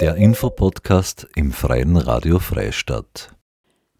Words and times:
Der 0.00 0.16
Infopodcast 0.16 1.28
im 1.36 1.52
Freien 1.52 1.96
Radio 1.96 2.38
Freistadt. 2.38 3.36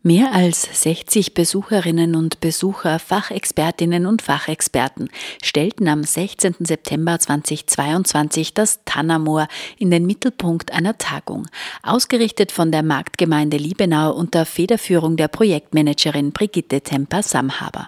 Mehr 0.04 0.32
als 0.32 0.62
60 0.82 1.32
Besucherinnen 1.32 2.16
und 2.16 2.40
Besucher, 2.40 2.98
Fachexpertinnen 2.98 4.04
und 4.06 4.20
Fachexperten 4.20 5.08
stellten 5.40 5.86
am 5.86 6.02
16. 6.02 6.56
September 6.58 7.20
2022 7.20 8.52
das 8.52 8.80
Tannermoor 8.84 9.46
in 9.78 9.92
den 9.92 10.04
Mittelpunkt 10.04 10.72
einer 10.72 10.98
Tagung, 10.98 11.46
ausgerichtet 11.84 12.50
von 12.50 12.72
der 12.72 12.82
Marktgemeinde 12.82 13.58
Liebenau 13.58 14.12
unter 14.12 14.44
Federführung 14.44 15.16
der 15.16 15.28
Projektmanagerin 15.28 16.32
Brigitte 16.32 16.80
Temper-Samhaber. 16.80 17.86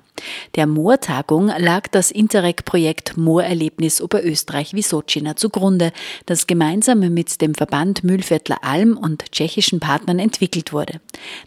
Der 0.54 0.68
Moortagung 0.68 1.50
lag 1.58 1.89
das 1.89 2.12
Interreg-Projekt 2.12 3.17
Moorerlebnis 3.17 4.00
Oberösterreich-Wisocina 4.00 5.35
zugrunde, 5.35 5.93
das 6.26 6.46
gemeinsam 6.46 7.00
mit 7.00 7.40
dem 7.40 7.54
Verband 7.54 8.04
Mühlviertler 8.04 8.62
Alm 8.62 8.96
und 8.96 9.32
tschechischen 9.32 9.81
Partnern 9.81 10.21
entwickelt 10.21 10.72
wurde. 10.72 11.00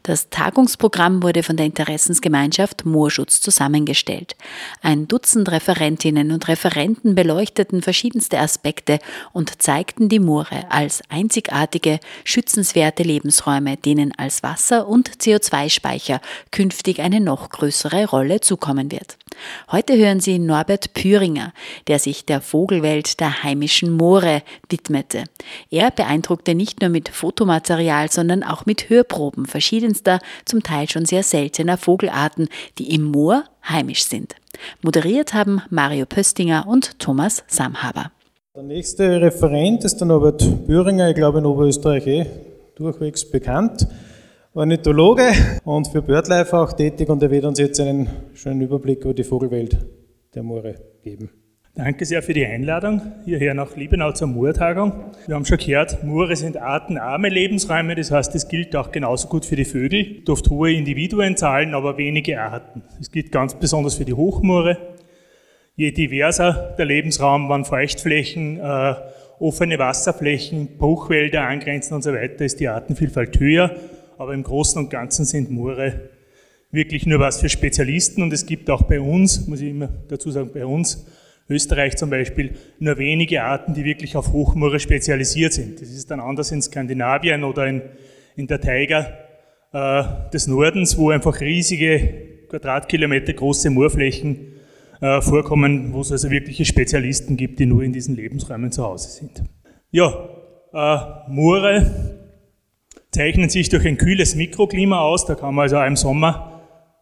Das 0.04 0.30
Tagungsprogramm 0.58 1.22
wurde 1.22 1.44
von 1.44 1.56
der 1.56 1.68
Interessensgemeinschaft 1.68 2.84
Moorschutz 2.84 3.42
zusammengestellt. 3.42 4.36
Ein 4.82 5.08
Dutzend 5.08 5.52
Referentinnen 5.52 6.32
und 6.32 6.48
Referenten 6.48 7.14
beleuchteten 7.14 7.84
verschiedenste 7.84 8.40
Aspekte 8.40 8.98
und 9.34 9.62
zeigten 9.62 10.10
die 10.10 10.18
Moore 10.18 10.66
als 10.72 11.04
einzigartige, 11.10 12.00
schützenswerte 12.24 13.04
Lebensräume, 13.04 13.78
denen 13.78 14.18
als 14.18 14.42
Wasser- 14.42 14.88
und 14.88 15.20
CO2-Speicher 15.20 16.22
künftig 16.50 17.02
eine 17.02 17.20
noch 17.20 17.50
größere 17.50 18.10
Rolle 18.10 18.42
zukommen 18.42 18.92
wird. 18.92 19.20
Heute 19.72 19.96
hören 19.98 20.20
Sie 20.20 20.40
Norbert 20.40 20.94
Püringer, 20.94 21.54
der 21.88 22.00
sich 22.00 22.26
der 22.26 22.42
Vogelwelt 22.42 23.20
der 23.20 23.44
heimischen 23.44 23.92
Moore 23.92 24.42
widmete. 24.70 25.26
Er 25.70 25.92
beeindruckte 25.92 26.56
nicht 26.56 26.82
nur 26.82 26.90
mit 26.90 27.10
Fotomaterial, 27.10 28.12
sondern 28.12 28.44
auch 28.44 28.66
mit 28.66 28.90
Hörproben 28.90 29.46
verschiedenster, 29.46 30.20
zum 30.48 30.64
Teil 30.64 30.90
schon 30.90 31.06
sehr 31.06 31.24
seltener 31.24 31.78
Vogelarten, 31.78 32.50
die 32.78 32.94
im 32.94 33.04
Moor 33.04 33.44
heimisch 33.68 34.06
sind. 34.06 34.36
Moderiert 34.82 35.34
haben 35.34 35.62
Mario 35.70 36.06
Pöstinger 36.06 36.66
und 36.68 37.00
Thomas 37.00 37.44
Samhaber. 37.48 38.12
Der 38.56 38.64
nächste 38.64 39.22
Referent 39.22 39.84
ist 39.84 39.98
der 39.98 40.08
Norbert 40.08 40.66
Püringer, 40.66 41.10
ich 41.10 41.16
glaube 41.16 41.40
in 41.40 41.46
Oberösterreich 41.46 42.08
eh 42.08 42.26
durchwegs 42.76 43.30
bekannt. 43.30 43.88
Ornithologe 44.54 45.32
und 45.66 45.88
für 45.88 46.02
BirdLife 46.02 46.58
auch 46.58 46.74
tätig 46.74 47.08
und 47.10 47.22
er 47.22 47.30
wird 47.30 47.46
uns 47.46 47.60
jetzt 47.60 47.80
einen 47.80 48.10
schönen 48.34 48.62
Überblick 48.62 49.04
über 49.04 49.14
die 49.14 49.24
Vogelwelt 49.24 49.78
der 50.34 50.42
Moore 50.42 50.76
geben. 51.04 51.30
Danke 51.78 52.06
sehr 52.06 52.22
für 52.22 52.34
die 52.34 52.46
Einladung 52.46 53.02
hierher 53.24 53.54
nach 53.54 53.78
Liebenau 53.78 54.12
zur 54.12 54.28
Moortagung. 54.28 54.92
Wir 55.28 55.36
haben 55.36 55.46
schon 55.46 55.60
gehört, 55.60 56.04
Moore 56.04 56.36
sind 56.36 56.58
artenarme 56.58 57.30
Lebensräume, 57.30 57.96
das 57.96 58.12
heißt, 58.12 58.36
das 58.36 58.50
gilt 58.50 58.76
auch 58.76 58.92
genauso 58.92 59.30
gut 59.30 59.46
für 59.46 59.56
die 59.56 59.64
Vögel. 59.64 60.24
Oft 60.28 60.50
hohe 60.50 60.74
Individuenzahlen, 60.74 61.74
aber 61.74 61.98
wenige 61.98 62.42
Arten. 62.42 62.82
Das 62.98 63.12
gilt 63.12 63.32
ganz 63.32 63.54
besonders 63.54 63.96
für 63.96 64.06
die 64.06 64.14
Hochmoore. 64.14 64.78
Je 65.76 65.92
diverser 65.92 66.76
der 66.78 66.86
Lebensraum, 66.86 67.48
wann 67.48 67.64
Feuchtflächen, 67.64 68.60
äh, 68.60 68.96
offene 69.40 69.78
Wasserflächen, 69.80 70.78
Bruchwälder 70.78 71.44
angrenzen 71.44 71.94
und 71.94 72.02
so 72.02 72.12
weiter, 72.12 72.44
ist 72.44 72.60
die 72.60 72.68
Artenvielfalt 72.68 73.40
höher 73.40 73.76
aber 74.18 74.34
im 74.34 74.44
Großen 74.44 74.80
und 74.82 74.90
Ganzen 74.90 75.26
sind 75.26 75.52
Moore 75.52 76.10
wirklich 76.72 77.06
nur 77.06 77.20
was 77.20 77.40
für 77.40 77.50
Spezialisten 77.50 78.22
und 78.22 78.34
es 78.34 78.46
gibt 78.46 78.70
auch 78.70 78.84
bei 78.84 79.00
uns, 79.00 79.48
muss 79.48 79.62
ich 79.62 79.70
immer 79.70 79.90
dazu 80.10 80.32
sagen, 80.32 80.50
bei 80.54 80.66
uns, 80.66 81.06
Österreich 81.50 81.96
zum 81.96 82.10
Beispiel, 82.10 82.56
nur 82.80 82.98
wenige 82.98 83.44
Arten, 83.44 83.74
die 83.74 83.86
wirklich 83.86 84.16
auf 84.16 84.34
Hochmoore 84.34 84.80
spezialisiert 84.80 85.54
sind. 85.54 85.82
Das 85.82 85.90
ist 85.90 86.12
dann 86.12 86.20
anders 86.20 86.52
in 86.52 86.62
Skandinavien 86.62 87.44
oder 87.44 87.68
in, 87.68 87.82
in 88.36 88.48
der 88.48 88.60
Taiga 88.60 89.08
äh, 89.72 90.04
des 90.34 90.48
Nordens, 90.48 90.98
wo 90.98 91.10
einfach 91.10 91.40
riesige 91.40 92.46
Quadratkilometer 92.50 93.34
große 93.34 93.70
Moorflächen 93.70 94.54
äh, 95.02 95.22
vorkommen, 95.22 95.94
wo 95.94 96.02
es 96.02 96.12
also 96.12 96.30
wirkliche 96.30 96.66
Spezialisten 96.66 97.38
gibt, 97.38 97.60
die 97.60 97.66
nur 97.66 97.84
in 97.84 97.94
diesen 97.94 98.16
Lebensräumen 98.16 98.72
zu 98.72 98.84
Hause 98.84 99.10
sind. 99.10 99.44
Ja, 99.92 100.30
äh, 100.74 101.32
Moore 101.32 102.18
zeichnen 103.12 103.50
sich 103.50 103.70
durch 103.70 103.86
ein 103.86 103.98
kühles 103.98 104.36
Mikroklima 104.36 105.00
aus. 105.00 105.26
Da 105.26 105.36
kann 105.36 105.56
man 105.56 105.64
also 105.64 105.78
auch 105.78 105.86
im 105.86 105.96
Sommer 105.96 106.57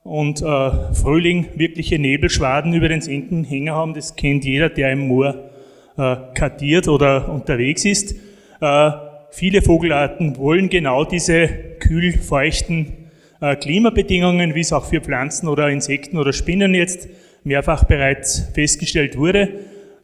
und 0.05 0.39
äh, 0.43 0.93
Frühling 0.93 1.47
wirkliche 1.55 1.97
Nebelschwaden 1.97 2.73
über 2.73 2.87
den 2.87 3.01
Senken 3.01 3.43
hängen 3.43 3.73
haben. 3.73 3.95
Das 3.95 4.15
kennt 4.15 4.45
jeder, 4.45 4.69
der 4.69 4.91
im 4.91 5.07
Moor 5.07 5.49
äh, 5.97 6.15
kartiert 6.35 6.87
oder 6.87 7.27
unterwegs 7.27 7.85
ist. 7.85 8.15
Äh, 8.61 8.91
viele 9.31 9.63
Vogelarten 9.63 10.37
wollen 10.37 10.69
genau 10.69 11.05
diese 11.05 11.47
kühl-feuchten 11.79 12.93
äh, 13.41 13.55
Klimabedingungen, 13.55 14.53
wie 14.53 14.59
es 14.59 14.71
auch 14.71 14.85
für 14.85 15.01
Pflanzen 15.01 15.47
oder 15.47 15.69
Insekten 15.69 16.19
oder 16.19 16.33
Spinnen 16.33 16.75
jetzt 16.75 17.09
mehrfach 17.43 17.85
bereits 17.85 18.51
festgestellt 18.53 19.17
wurde. 19.17 19.41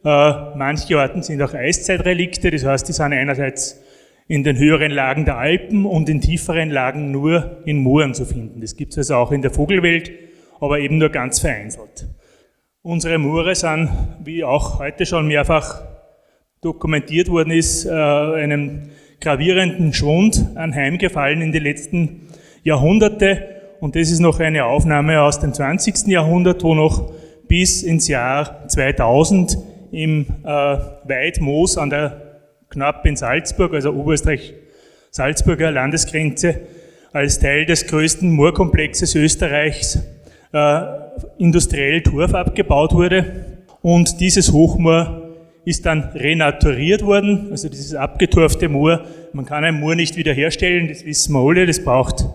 Äh, 0.04 0.32
manche 0.56 0.98
Arten 0.98 1.22
sind 1.22 1.40
auch 1.42 1.54
Eiszeitrelikte, 1.54 2.50
das 2.50 2.64
heißt, 2.64 2.88
die 2.88 2.92
sind 2.92 3.12
einerseits 3.12 3.80
in 4.32 4.44
den 4.44 4.56
höheren 4.56 4.90
Lagen 4.90 5.26
der 5.26 5.36
Alpen 5.36 5.84
und 5.84 6.08
in 6.08 6.22
tieferen 6.22 6.70
Lagen 6.70 7.10
nur 7.10 7.58
in 7.66 7.76
Mooren 7.76 8.14
zu 8.14 8.24
finden. 8.24 8.62
Das 8.62 8.76
gibt 8.76 8.92
es 8.92 8.96
also 8.96 9.16
auch 9.16 9.30
in 9.30 9.42
der 9.42 9.50
Vogelwelt, 9.50 10.10
aber 10.58 10.80
eben 10.80 10.96
nur 10.96 11.10
ganz 11.10 11.40
vereinzelt. 11.40 12.08
Unsere 12.80 13.18
Moore 13.18 13.54
sind, 13.54 13.90
wie 14.24 14.42
auch 14.42 14.78
heute 14.78 15.04
schon 15.04 15.26
mehrfach 15.26 15.82
dokumentiert 16.62 17.28
worden 17.28 17.50
ist, 17.50 17.84
äh, 17.84 17.90
einem 17.90 18.88
gravierenden 19.20 19.92
Schwund 19.92 20.46
anheimgefallen 20.54 21.42
in 21.42 21.52
die 21.52 21.58
letzten 21.58 22.28
Jahrhunderte. 22.62 23.60
Und 23.80 23.96
das 23.96 24.10
ist 24.10 24.20
noch 24.20 24.40
eine 24.40 24.64
Aufnahme 24.64 25.20
aus 25.20 25.40
dem 25.40 25.52
20. 25.52 26.06
Jahrhundert, 26.06 26.64
wo 26.64 26.74
noch 26.74 27.12
bis 27.48 27.82
ins 27.82 28.08
Jahr 28.08 28.66
2000 28.66 29.58
im 29.90 30.24
äh, 30.42 30.46
Weidmoos 30.48 31.76
an 31.76 31.90
der 31.90 32.31
knapp 32.72 33.06
in 33.06 33.16
Salzburg, 33.16 33.74
also 33.74 33.92
Oberösterreich-Salzburger 33.92 35.70
Landesgrenze, 35.70 36.60
als 37.12 37.38
Teil 37.38 37.66
des 37.66 37.86
größten 37.86 38.30
Moorkomplexes 38.30 39.14
Österreichs 39.14 40.02
äh, 40.52 40.82
industriell 41.38 42.02
Torf 42.02 42.34
abgebaut 42.34 42.94
wurde. 42.94 43.46
Und 43.82 44.20
dieses 44.20 44.52
Hochmoor 44.52 45.22
ist 45.64 45.84
dann 45.86 46.04
renaturiert 46.14 47.04
worden, 47.04 47.48
also 47.50 47.68
dieses 47.68 47.94
abgetorfte 47.94 48.68
Moor. 48.68 49.02
Man 49.32 49.44
kann 49.44 49.64
ein 49.64 49.78
Moor 49.78 49.94
nicht 49.94 50.16
wiederherstellen, 50.16 50.88
das 50.88 51.04
wissen 51.04 51.34
wir 51.34 51.40
alle, 51.40 51.66
das 51.66 51.84
braucht 51.84 52.26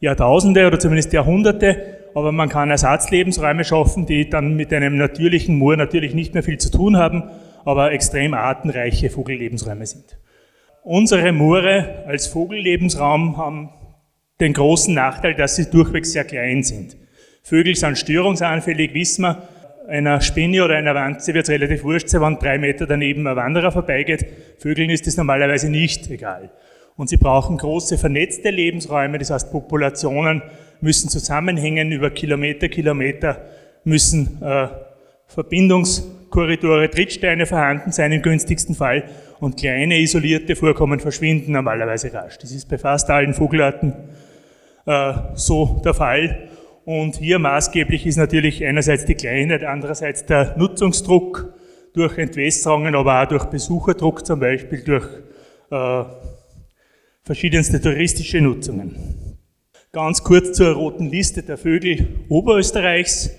Jahrtausende 0.00 0.66
oder 0.66 0.78
zumindest 0.78 1.12
Jahrhunderte, 1.12 1.98
aber 2.14 2.32
man 2.32 2.48
kann 2.48 2.70
Ersatzlebensräume 2.70 3.64
schaffen, 3.64 4.06
die 4.06 4.30
dann 4.30 4.56
mit 4.56 4.72
einem 4.72 4.96
natürlichen 4.96 5.56
Moor 5.56 5.76
natürlich 5.76 6.14
nicht 6.14 6.32
mehr 6.32 6.42
viel 6.42 6.58
zu 6.58 6.70
tun 6.70 6.96
haben 6.96 7.24
aber 7.64 7.92
extrem 7.92 8.34
artenreiche 8.34 9.10
Vogellebensräume 9.10 9.86
sind. 9.86 10.18
Unsere 10.82 11.32
Moore 11.32 12.04
als 12.06 12.26
Vogellebensraum 12.26 13.36
haben 13.36 13.70
den 14.40 14.54
großen 14.54 14.94
Nachteil, 14.94 15.34
dass 15.34 15.56
sie 15.56 15.70
durchwegs 15.70 16.12
sehr 16.12 16.24
klein 16.24 16.62
sind. 16.62 16.96
Vögel 17.42 17.74
sind 17.76 17.98
störungsanfällig, 17.98 18.94
wissen 18.94 19.22
wir. 19.22 19.42
Einer 19.88 20.20
Spinne 20.20 20.64
oder 20.64 20.76
einer 20.76 20.94
Wanze 20.94 21.34
wird 21.34 21.44
es 21.44 21.50
relativ 21.50 21.82
wurscht 21.82 22.08
sein, 22.08 22.20
wenn 22.20 22.38
drei 22.38 22.58
Meter 22.58 22.86
daneben 22.86 23.26
ein 23.26 23.34
Wanderer 23.34 23.72
vorbeigeht. 23.72 24.24
Vögeln 24.58 24.88
ist 24.88 25.06
das 25.06 25.16
normalerweise 25.16 25.68
nicht 25.68 26.08
egal. 26.10 26.50
Und 26.96 27.08
sie 27.08 27.16
brauchen 27.16 27.56
große 27.56 27.98
vernetzte 27.98 28.50
Lebensräume, 28.50 29.18
das 29.18 29.30
heißt 29.30 29.50
Populationen 29.50 30.42
müssen 30.80 31.08
zusammenhängen 31.08 31.92
über 31.92 32.10
Kilometer, 32.10 32.68
Kilometer, 32.68 33.44
müssen 33.84 34.40
äh, 34.42 34.68
Verbindungs- 35.26 36.04
Korridore 36.30 36.90
Trittsteine 36.90 37.46
vorhanden 37.46 37.92
sein 37.92 38.12
im 38.12 38.22
günstigsten 38.22 38.74
Fall 38.74 39.04
und 39.40 39.58
kleine 39.58 39.98
isolierte 39.98 40.56
Vorkommen 40.56 41.00
verschwinden 41.00 41.52
normalerweise 41.52 42.12
rasch. 42.12 42.38
Das 42.38 42.52
ist 42.52 42.68
bei 42.68 42.78
fast 42.78 43.10
allen 43.10 43.34
Vogelarten 43.34 43.94
äh, 44.86 45.12
so 45.34 45.80
der 45.84 45.94
Fall. 45.94 46.48
Und 46.84 47.16
hier 47.16 47.38
maßgeblich 47.38 48.06
ist 48.06 48.16
natürlich 48.16 48.64
einerseits 48.64 49.04
die 49.04 49.14
Kleinheit, 49.14 49.64
andererseits 49.64 50.24
der 50.26 50.56
Nutzungsdruck 50.56 51.54
durch 51.92 52.18
Entwässerungen, 52.18 52.94
aber 52.94 53.22
auch 53.22 53.26
durch 53.26 53.44
Besucherdruck, 53.46 54.24
zum 54.24 54.40
Beispiel 54.40 54.82
durch 54.82 55.06
äh, 55.70 56.04
verschiedenste 57.22 57.80
touristische 57.80 58.40
Nutzungen. 58.40 59.38
Ganz 59.92 60.22
kurz 60.22 60.52
zur 60.52 60.74
roten 60.74 61.10
Liste 61.10 61.42
der 61.42 61.58
Vögel 61.58 62.20
Oberösterreichs. 62.28 63.30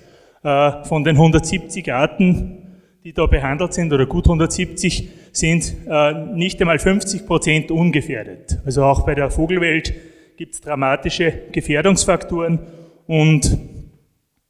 Äh, 0.44 0.84
von 0.84 1.04
den 1.04 1.14
170 1.16 1.92
Arten 1.92 2.61
die 3.04 3.12
da 3.12 3.26
behandelt 3.26 3.74
sind, 3.74 3.92
oder 3.92 4.06
gut 4.06 4.26
170, 4.26 5.08
sind 5.32 5.74
äh, 5.88 6.12
nicht 6.34 6.60
einmal 6.60 6.78
50 6.78 7.26
Prozent 7.26 7.70
ungefährdet. 7.70 8.58
Also 8.64 8.84
auch 8.84 9.04
bei 9.04 9.14
der 9.14 9.30
Vogelwelt 9.30 9.92
gibt 10.36 10.54
es 10.54 10.60
dramatische 10.60 11.32
Gefährdungsfaktoren 11.50 12.60
und 13.06 13.58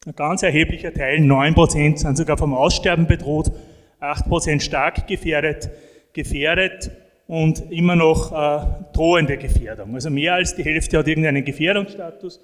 ein 0.05 0.17
ganz 0.17 0.43
erheblicher 0.43 0.93
Teil, 0.93 1.21
9 1.21 1.55
Prozent, 1.55 2.01
sind 2.01 2.17
sogar 2.17 2.37
vom 2.37 2.55
Aussterben 2.55 3.07
bedroht, 3.07 3.53
8 4.01 4.29
Prozent 4.29 4.63
stark 4.63 5.07
gefährdet. 5.07 5.71
Gefährdet 6.13 6.91
und 7.27 7.71
immer 7.71 7.97
noch 7.97 8.33
äh, 8.33 8.67
drohende 8.93 9.39
Gefährdung. 9.39 9.95
Also 9.95 10.11
mehr 10.11 10.35
als 10.35 10.55
die 10.57 10.65
Hälfte 10.65 10.99
hat 10.99 11.09
irgendeinen 11.09 11.45
Gefährdungsstatus. 11.45 12.41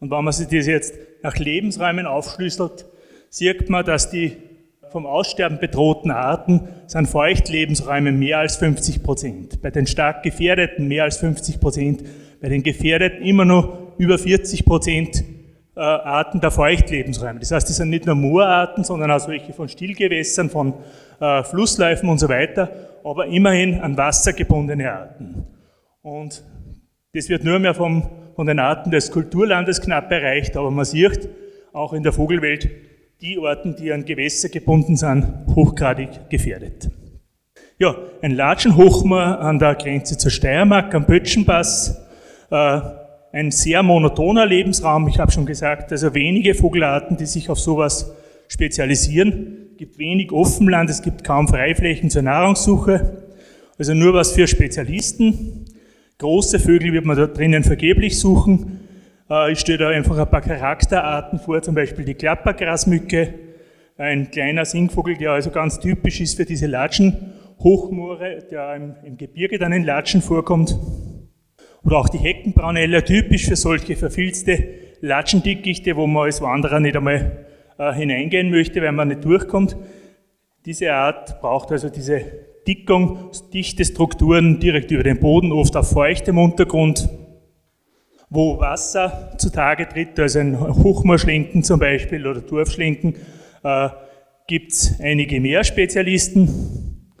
Und 0.00 0.10
wenn 0.10 0.24
man 0.24 0.32
sich 0.32 0.48
das 0.48 0.66
jetzt 0.66 0.94
nach 1.22 1.36
Lebensräumen 1.36 2.06
aufschlüsselt, 2.06 2.86
sieht 3.28 3.70
man, 3.70 3.84
dass 3.84 4.10
die 4.10 4.36
vom 4.92 5.06
Aussterben 5.06 5.58
bedrohten 5.58 6.10
Arten 6.10 6.68
sind 6.86 7.08
Feuchtlebensräume 7.08 8.12
mehr 8.12 8.38
als 8.38 8.56
50 8.56 9.02
Prozent. 9.02 9.62
Bei 9.62 9.70
den 9.70 9.86
stark 9.86 10.22
gefährdeten 10.22 10.86
mehr 10.86 11.04
als 11.04 11.16
50 11.16 11.58
Prozent. 11.58 12.04
Bei 12.40 12.48
den 12.48 12.62
gefährdeten 12.62 13.24
immer 13.24 13.44
noch 13.44 13.96
über 13.98 14.18
40 14.18 14.64
Prozent 14.64 15.24
äh, 15.74 15.80
Arten 15.80 16.40
der 16.40 16.50
Feuchtlebensräume. 16.50 17.40
Das 17.40 17.50
heißt, 17.50 17.68
die 17.68 17.72
sind 17.72 17.88
nicht 17.88 18.04
nur 18.04 18.14
Moorarten, 18.14 18.84
sondern 18.84 19.10
auch 19.10 19.20
solche 19.20 19.52
von 19.52 19.68
Stillgewässern, 19.68 20.50
von 20.50 20.74
äh, 21.20 21.42
Flussläufen 21.42 22.08
und 22.08 22.18
so 22.18 22.28
weiter, 22.28 22.70
aber 23.02 23.26
immerhin 23.26 23.80
an 23.80 23.96
Wasser 23.96 24.34
gebundene 24.34 24.92
Arten. 24.92 25.46
Und 26.02 26.44
das 27.14 27.28
wird 27.28 27.44
nur 27.44 27.58
mehr 27.58 27.74
vom, 27.74 28.08
von 28.36 28.46
den 28.46 28.58
Arten 28.58 28.90
des 28.90 29.10
Kulturlandes 29.10 29.80
knapp 29.80 30.10
erreicht, 30.12 30.56
aber 30.56 30.70
man 30.70 30.84
sieht 30.84 31.28
auch 31.72 31.94
in 31.94 32.02
der 32.02 32.12
Vogelwelt, 32.12 32.70
die 33.22 33.38
Orten, 33.38 33.76
die 33.76 33.92
an 33.92 34.04
Gewässer 34.04 34.48
gebunden 34.48 34.96
sind, 34.96 35.24
hochgradig 35.54 36.28
gefährdet. 36.28 36.90
Ja, 37.78 37.94
ein 38.20 38.32
Latschenhochmoor 38.32 39.38
an 39.38 39.60
der 39.60 39.76
Grenze 39.76 40.18
zur 40.18 40.32
Steiermark, 40.32 40.92
am 40.92 41.06
Böttchenpass, 41.06 42.02
äh, 42.50 42.80
ein 43.32 43.52
sehr 43.52 43.84
monotoner 43.84 44.44
Lebensraum. 44.44 45.06
Ich 45.06 45.20
habe 45.20 45.30
schon 45.30 45.46
gesagt, 45.46 45.92
also 45.92 46.12
wenige 46.14 46.54
Vogelarten, 46.54 47.16
die 47.16 47.26
sich 47.26 47.48
auf 47.48 47.60
sowas 47.60 48.12
spezialisieren. 48.48 49.68
Es 49.70 49.78
gibt 49.78 49.98
wenig 49.98 50.32
Offenland, 50.32 50.90
es 50.90 51.00
gibt 51.00 51.22
kaum 51.22 51.46
Freiflächen 51.46 52.10
zur 52.10 52.22
Nahrungssuche. 52.22 53.22
Also 53.78 53.94
nur 53.94 54.14
was 54.14 54.32
für 54.32 54.48
Spezialisten. 54.48 55.66
Große 56.18 56.58
Vögel 56.58 56.92
wird 56.92 57.04
man 57.04 57.16
da 57.16 57.28
drinnen 57.28 57.62
vergeblich 57.62 58.18
suchen. 58.18 58.80
Äh, 59.30 59.52
ich 59.52 59.60
stelle 59.60 59.78
da 59.78 59.88
einfach 59.88 60.18
ein 60.18 60.30
paar 60.30 60.40
Charakterarten 60.40 61.38
vor, 61.38 61.62
zum 61.62 61.74
Beispiel 61.74 62.04
die 62.04 62.14
Klappergrasmücke, 62.14 63.34
ein 63.98 64.30
kleiner 64.30 64.64
Singvogel, 64.64 65.16
der 65.16 65.32
also 65.32 65.50
ganz 65.50 65.78
typisch 65.78 66.20
ist 66.20 66.36
für 66.36 66.44
diese 66.44 66.66
Latschenhochmoore, 66.66 68.38
der 68.50 68.74
im, 68.74 68.94
im 69.04 69.16
Gebirge 69.16 69.58
dann 69.58 69.72
in 69.72 69.84
Latschen 69.84 70.22
vorkommt. 70.22 70.76
Oder 71.84 71.98
auch 71.98 72.08
die 72.08 72.18
Heckenbraunelle, 72.18 73.04
typisch 73.04 73.46
für 73.46 73.56
solche 73.56 73.96
verfilzte 73.96 74.64
Latschendickichte, 75.00 75.96
wo 75.96 76.06
man 76.06 76.24
als 76.24 76.40
Wanderer 76.40 76.80
nicht 76.80 76.96
einmal 76.96 77.46
äh, 77.78 77.92
hineingehen 77.92 78.50
möchte, 78.50 78.80
weil 78.82 78.92
man 78.92 79.08
nicht 79.08 79.24
durchkommt. 79.24 79.76
Diese 80.64 80.92
Art 80.92 81.40
braucht 81.40 81.72
also 81.72 81.88
diese 81.88 82.22
Dickung, 82.68 83.30
dichte 83.52 83.84
Strukturen 83.84 84.60
direkt 84.60 84.92
über 84.92 85.02
den 85.02 85.18
Boden, 85.18 85.50
oft 85.50 85.76
auf 85.76 85.90
feuchtem 85.90 86.38
Untergrund, 86.38 87.08
wo 88.34 88.58
Wasser 88.58 89.34
zutage 89.36 89.86
tritt, 89.86 90.18
also 90.18 90.38
ein 90.38 90.58
Hochmoorschlinken 90.58 91.62
zum 91.62 91.78
Beispiel 91.78 92.26
oder 92.26 92.40
Dorfschlinken, 92.40 93.14
äh, 93.62 93.88
gibt 94.46 94.72
es 94.72 94.98
einige 95.00 95.38
mehr 95.38 95.62
Spezialisten, 95.64 97.12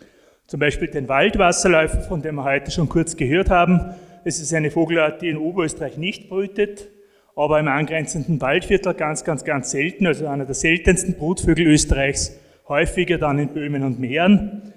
zum 0.46 0.58
Beispiel 0.58 0.88
den 0.88 1.08
Waldwasserläufer, 1.08 2.00
von 2.00 2.22
dem 2.22 2.36
wir 2.36 2.44
heute 2.44 2.70
schon 2.70 2.88
kurz 2.88 3.14
gehört 3.16 3.50
haben, 3.50 3.94
es 4.24 4.40
ist 4.40 4.54
eine 4.54 4.70
Vogelart, 4.70 5.20
die 5.20 5.28
in 5.28 5.36
Oberösterreich 5.36 5.98
nicht 5.98 6.30
brütet, 6.30 6.88
aber 7.36 7.60
im 7.60 7.68
angrenzenden 7.68 8.40
Waldviertel 8.40 8.94
ganz, 8.94 9.24
ganz, 9.24 9.44
ganz 9.44 9.70
selten, 9.70 10.06
also 10.06 10.26
einer 10.26 10.46
der 10.46 10.54
seltensten 10.54 11.14
Brutvögel 11.14 11.66
Österreichs, 11.66 12.38
häufiger 12.68 13.18
dann 13.18 13.38
in 13.38 13.48
Böhmen 13.48 13.82
und 13.82 14.00
Meeren. 14.00 14.72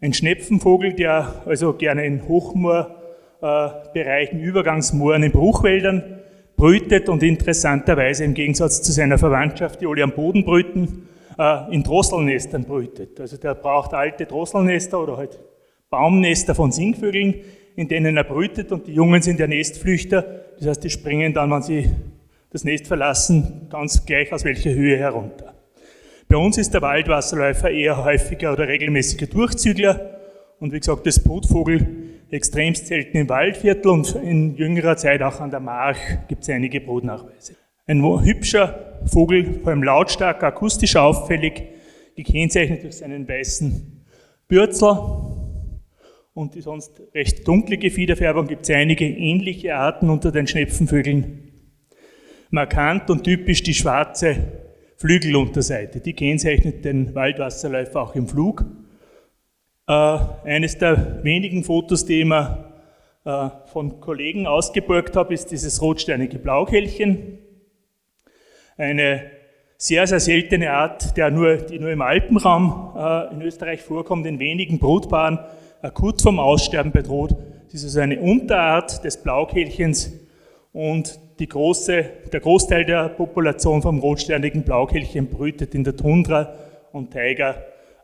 Ein 0.00 0.12
Schnepfenvogel, 0.12 0.92
der 0.92 1.42
also 1.46 1.72
gerne 1.72 2.04
in 2.04 2.28
Hochmoorbereichen, 3.40 4.40
Übergangsmooren, 4.40 5.22
in 5.22 5.32
Bruchwäldern 5.32 6.20
brütet 6.56 7.08
und 7.08 7.22
interessanterweise 7.22 8.24
im 8.24 8.34
Gegensatz 8.34 8.82
zu 8.82 8.92
seiner 8.92 9.18
Verwandtschaft, 9.18 9.80
die 9.80 9.86
alle 9.86 10.02
am 10.02 10.12
Boden 10.12 10.44
brüten, 10.44 11.08
äh, 11.38 11.74
in 11.74 11.82
Drosselnestern 11.82 12.64
brütet. 12.64 13.18
Also 13.18 13.38
der 13.38 13.54
braucht 13.54 13.94
alte 13.94 14.26
Drosselnester 14.26 15.02
oder 15.02 15.16
halt 15.16 15.40
Baumnester 15.88 16.54
von 16.54 16.70
Singvögeln, 16.70 17.34
in 17.76 17.88
denen 17.88 18.16
er 18.16 18.24
brütet 18.24 18.72
und 18.72 18.86
die 18.86 18.92
Jungen 18.92 19.22
sind 19.22 19.40
ja 19.40 19.46
Nestflüchter. 19.46 20.22
Das 20.58 20.68
heißt, 20.68 20.84
die 20.84 20.90
springen 20.90 21.32
dann, 21.32 21.50
wenn 21.50 21.62
sie 21.62 21.88
das 22.50 22.64
Nest 22.64 22.86
verlassen, 22.86 23.68
ganz 23.70 24.04
gleich 24.04 24.32
aus 24.32 24.44
welcher 24.44 24.70
Höhe 24.70 24.98
herunter. 24.98 25.54
Bei 26.28 26.36
uns 26.36 26.58
ist 26.58 26.74
der 26.74 26.82
Waldwasserläufer 26.82 27.70
eher 27.70 28.04
häufiger 28.04 28.52
oder 28.52 28.68
regelmäßiger 28.68 29.26
Durchzügler 29.26 30.18
und 30.60 30.72
wie 30.72 30.78
gesagt, 30.78 31.06
das 31.06 31.18
Brutvogel 31.18 31.99
extremst 32.30 32.86
selten 32.86 33.16
im 33.16 33.28
Waldviertel 33.28 33.90
und 33.90 34.14
in 34.14 34.56
jüngerer 34.56 34.96
Zeit 34.96 35.22
auch 35.22 35.40
an 35.40 35.50
der 35.50 35.60
March 35.60 35.98
gibt 36.28 36.42
es 36.42 36.48
einige 36.48 36.80
Brutnachweise. 36.80 37.54
Ein 37.86 38.02
hübscher 38.24 39.00
Vogel, 39.06 39.60
vor 39.62 39.68
allem 39.68 39.82
lautstark, 39.82 40.42
akustisch 40.42 40.96
auffällig, 40.96 41.62
gekennzeichnet 42.14 42.84
durch 42.84 42.98
seinen 42.98 43.28
weißen 43.28 44.04
Bürzel, 44.46 44.96
und 46.32 46.54
die 46.54 46.60
sonst 46.60 47.02
recht 47.14 47.46
dunkle 47.46 47.76
Gefiederfärbung 47.76 48.46
gibt 48.46 48.62
es 48.62 48.74
einige 48.74 49.04
ähnliche 49.04 49.74
Arten 49.74 50.08
unter 50.08 50.30
den 50.30 50.46
Schnepfenvögeln. 50.46 51.50
Markant 52.50 53.10
und 53.10 53.24
typisch 53.24 53.62
die 53.62 53.74
schwarze 53.74 54.36
Flügelunterseite, 54.96 56.00
die 56.00 56.12
kennzeichnet 56.12 56.84
den 56.84 57.14
Waldwasserläufer 57.14 58.00
auch 58.00 58.14
im 58.14 58.26
Flug. 58.26 58.64
Äh, 59.90 60.18
eines 60.44 60.78
der 60.78 61.24
wenigen 61.24 61.64
Fotos, 61.64 62.06
die 62.06 62.20
ich 62.20 62.30
äh, 62.30 63.50
von 63.72 64.00
Kollegen 64.00 64.46
ausgeborgt 64.46 65.16
habe, 65.16 65.34
ist 65.34 65.50
dieses 65.50 65.82
rotsteinige 65.82 66.38
Blaukehlchen. 66.38 67.38
Eine 68.76 69.22
sehr, 69.78 70.06
sehr 70.06 70.20
seltene 70.20 70.70
Art, 70.70 71.16
der 71.16 71.32
nur, 71.32 71.56
die 71.56 71.80
nur 71.80 71.90
im 71.90 72.02
Alpenraum 72.02 72.92
äh, 72.96 73.34
in 73.34 73.42
Österreich 73.42 73.82
vorkommt, 73.82 74.26
in 74.26 74.38
wenigen 74.38 74.78
Brutpaaren 74.78 75.40
akut 75.82 76.22
vom 76.22 76.38
Aussterben 76.38 76.92
bedroht. 76.92 77.34
Das 77.72 77.82
ist 77.82 77.86
also 77.86 78.00
eine 78.00 78.20
Unterart 78.20 79.02
des 79.02 79.16
Blaukehlchens 79.16 80.12
und 80.72 81.18
große, 81.36 82.04
der 82.32 82.38
Großteil 82.38 82.84
der 82.84 83.08
Population 83.08 83.82
vom 83.82 83.98
rotsternigen 83.98 84.62
Blaukehlchen 84.62 85.26
brütet 85.26 85.74
in 85.74 85.82
der 85.82 85.96
Tundra 85.96 86.54
und 86.92 87.12
Taiga 87.12 87.56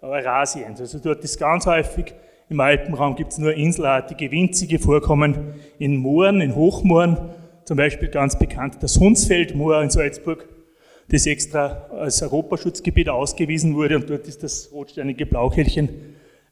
Eurasiens. 0.06 0.80
Also 0.80 0.98
dort 0.98 1.22
ist 1.24 1.38
ganz 1.38 1.66
häufig, 1.66 2.14
im 2.48 2.60
Alpenraum 2.60 3.16
gibt 3.16 3.32
es 3.32 3.38
nur 3.38 3.54
inselartige, 3.54 4.30
winzige 4.30 4.78
Vorkommen 4.78 5.54
in 5.78 5.96
Mooren, 5.96 6.40
in 6.40 6.54
Hochmooren, 6.54 7.18
zum 7.64 7.76
Beispiel 7.76 8.08
ganz 8.08 8.38
bekannt 8.38 8.76
das 8.80 9.00
Hunsfeldmoor 9.00 9.82
in 9.82 9.90
Salzburg, 9.90 10.48
das 11.08 11.26
extra 11.26 11.88
als 11.90 12.22
Europaschutzgebiet 12.22 13.08
ausgewiesen 13.08 13.74
wurde 13.74 13.96
und 13.96 14.08
dort 14.08 14.26
ist 14.28 14.42
das 14.42 14.70
rotsternige 14.72 15.26
Blaukehlchen 15.26 15.88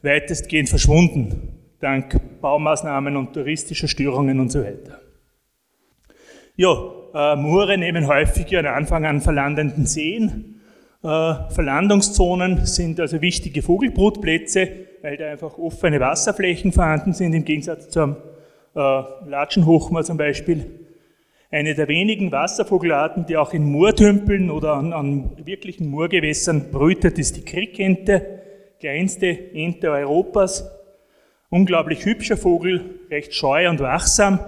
weitestgehend 0.01 0.69
verschwunden, 0.69 1.59
dank 1.79 2.41
Baumaßnahmen 2.41 3.15
und 3.15 3.33
touristischer 3.33 3.87
Störungen 3.87 4.39
und 4.39 4.51
so 4.51 4.63
weiter. 4.63 4.99
Ja, 6.57 6.73
äh, 7.13 7.35
Moore 7.35 7.77
nehmen 7.77 8.07
häufig 8.07 8.55
an 8.57 8.65
Anfang 8.65 9.05
an 9.05 9.19
verlandenden 9.19 9.85
Seen. 9.85 10.54
Äh, 11.03 11.07
Verlandungszonen 11.49 12.65
sind 12.65 12.99
also 12.99 13.21
wichtige 13.21 13.61
Vogelbrutplätze, 13.61 14.67
weil 15.01 15.17
da 15.17 15.31
einfach 15.31 15.57
offene 15.57 15.99
Wasserflächen 15.99 16.71
vorhanden 16.71 17.13
sind, 17.13 17.33
im 17.33 17.45
Gegensatz 17.45 17.89
zum 17.89 18.15
äh, 18.75 18.79
Latschenhochmoor 18.79 20.03
zum 20.03 20.17
Beispiel. 20.17 20.65
Eine 21.51 21.75
der 21.75 21.87
wenigen 21.87 22.31
Wasservogelarten, 22.31 23.25
die 23.27 23.37
auch 23.37 23.53
in 23.53 23.71
Moortümpeln 23.71 24.49
oder 24.49 24.73
an, 24.73 24.93
an 24.93 25.31
wirklichen 25.45 25.87
Moorgewässern 25.87 26.71
brütet, 26.71 27.19
ist 27.19 27.37
die 27.37 27.45
Krickente 27.45 28.41
kleinste 28.79 29.27
Ente 29.53 29.89
Europas. 29.89 30.69
Unglaublich 31.49 32.03
hübscher 32.03 32.37
Vogel, 32.37 32.99
recht 33.09 33.33
scheu 33.33 33.69
und 33.69 33.79
wachsam. 33.79 34.39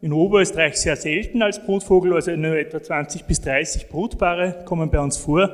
In 0.00 0.12
Oberösterreich 0.12 0.76
sehr 0.76 0.96
selten 0.96 1.42
als 1.42 1.64
Brutvogel, 1.64 2.12
also 2.12 2.32
nur 2.32 2.56
etwa 2.56 2.82
20 2.82 3.24
bis 3.24 3.40
30 3.40 3.88
Brutpaare 3.88 4.64
kommen 4.64 4.90
bei 4.90 5.00
uns 5.00 5.16
vor. 5.16 5.48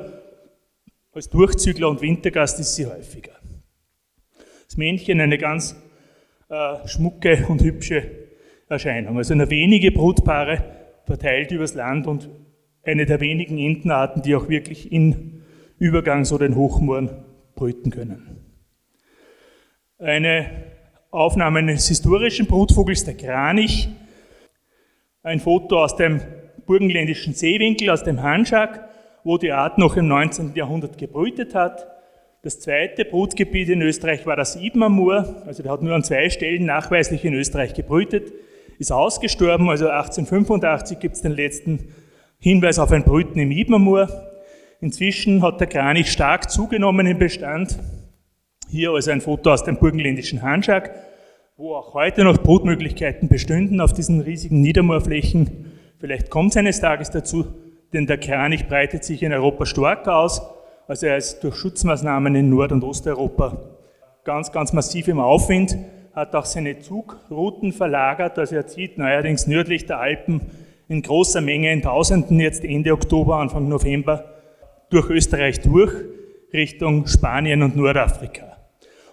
Als 1.11 1.27
Durchzügler 1.29 1.89
und 1.89 2.01
Wintergast 2.01 2.59
ist 2.59 2.75
sie 2.75 2.85
häufiger. 2.85 3.31
Das 4.65 4.77
Männchen 4.77 5.19
eine 5.19 5.39
ganz 5.39 5.75
äh, 6.49 6.87
schmucke 6.87 7.47
und 7.47 7.63
hübsche 7.63 8.03
Erscheinung. 8.67 9.17
Also 9.17 9.33
nur 9.33 9.49
wenige 9.49 9.91
Brutpaare 9.91 10.63
verteilt 11.05 11.51
übers 11.51 11.73
Land 11.73 12.05
und 12.05 12.29
eine 12.83 13.07
der 13.07 13.19
wenigen 13.21 13.57
Entenarten, 13.57 14.21
die 14.21 14.35
auch 14.35 14.49
wirklich 14.49 14.91
in 14.91 15.41
Übergangs- 15.79 16.31
oder 16.31 16.45
in 16.45 16.55
Hochmooren 16.55 17.09
brüten 17.55 17.89
können. 17.89 18.45
Eine 19.97 20.45
Aufnahme 21.09 21.59
eines 21.59 21.87
historischen 21.87 22.45
Brutvogels, 22.45 23.03
der 23.03 23.17
Kranich, 23.17 23.89
ein 25.23 25.39
Foto 25.39 25.83
aus 25.83 25.95
dem 25.95 26.21
burgenländischen 26.67 27.33
Seewinkel, 27.33 27.89
aus 27.89 28.03
dem 28.03 28.21
Hanschak, 28.21 28.88
wo 29.23 29.37
die 29.37 29.51
Art 29.51 29.77
noch 29.77 29.97
im 29.97 30.07
19. 30.07 30.53
Jahrhundert 30.55 30.97
gebrütet 30.97 31.55
hat. 31.55 31.87
Das 32.41 32.59
zweite 32.59 33.03
Brutgebiet 33.03 33.69
in 33.69 33.81
Österreich 33.81 34.25
war 34.25 34.37
das 34.37 34.55
Ibenamur, 34.55 35.43
also 35.45 35.61
der 35.61 35.71
hat 35.73 35.81
nur 35.81 35.93
an 35.93 36.03
zwei 36.03 36.29
Stellen 36.29 36.65
nachweislich 36.65 37.25
in 37.25 37.33
Österreich 37.33 37.73
gebrütet, 37.73 38.31
ist 38.77 38.93
ausgestorben, 38.93 39.69
also 39.69 39.89
1885 39.89 40.99
gibt 40.99 41.15
es 41.15 41.21
den 41.21 41.33
letzten 41.33 41.89
Hinweis 42.39 42.79
auf 42.79 42.93
ein 42.93 43.03
Brüten 43.03 43.37
im 43.39 43.51
Ibenamur. 43.51 44.07
Inzwischen 44.79 45.41
hat 45.41 45.59
der 45.59 45.67
Kranich 45.67 46.09
stark 46.09 46.49
zugenommen 46.49 47.05
im 47.05 47.19
Bestand. 47.19 47.77
Hier 48.69 48.91
also 48.91 49.11
ein 49.11 49.19
Foto 49.19 49.51
aus 49.51 49.65
dem 49.65 49.75
burgenländischen 49.75 50.41
Hanschak, 50.41 50.91
wo 51.57 51.75
auch 51.75 51.93
heute 51.93 52.23
noch 52.23 52.37
Brutmöglichkeiten 52.37 53.27
bestünden 53.27 53.81
auf 53.81 53.91
diesen 53.91 54.21
riesigen 54.21 54.61
Niedermoorflächen. 54.61 55.73
Vielleicht 55.99 56.29
kommt 56.29 56.51
es 56.51 56.57
eines 56.57 56.79
Tages 56.79 57.11
dazu, 57.11 57.47
denn 57.93 58.07
der 58.07 58.17
Kranich 58.17 58.67
breitet 58.67 59.03
sich 59.03 59.23
in 59.23 59.33
Europa 59.33 59.65
stark 59.65 60.07
aus. 60.07 60.41
Also 60.87 61.07
er 61.07 61.17
ist 61.17 61.43
durch 61.43 61.55
Schutzmaßnahmen 61.55 62.35
in 62.35 62.49
Nord- 62.49 62.71
und 62.71 62.83
Osteuropa 62.83 63.57
ganz, 64.23 64.51
ganz 64.51 64.73
massiv 64.73 65.07
im 65.07 65.19
Aufwind, 65.19 65.77
hat 66.13 66.35
auch 66.35 66.45
seine 66.45 66.79
Zugrouten 66.79 67.71
verlagert. 67.71 68.37
Also 68.37 68.55
er 68.55 68.67
zieht 68.67 68.97
neuerdings 68.97 69.47
nördlich 69.47 69.85
der 69.85 69.99
Alpen 69.99 70.41
in 70.87 71.01
großer 71.01 71.41
Menge, 71.41 71.71
in 71.71 71.81
Tausenden, 71.81 72.39
jetzt 72.39 72.63
Ende 72.63 72.93
Oktober, 72.93 73.37
Anfang 73.37 73.67
November, 73.67 74.25
durch 74.89 75.09
Österreich 75.09 75.61
durch, 75.61 75.93
Richtung 76.51 77.05
Spanien 77.05 77.61
und 77.61 77.75
Nordafrika. 77.75 78.57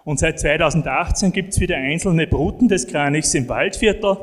Und 0.05 0.19
seit 0.19 0.39
2018 0.39 1.33
gibt 1.33 1.53
es 1.53 1.61
wieder 1.61 1.77
einzelne 1.77 2.27
Bruten 2.27 2.69
des 2.69 2.87
Kranichs 2.87 3.35
im 3.35 3.49
Waldviertel. 3.49 4.17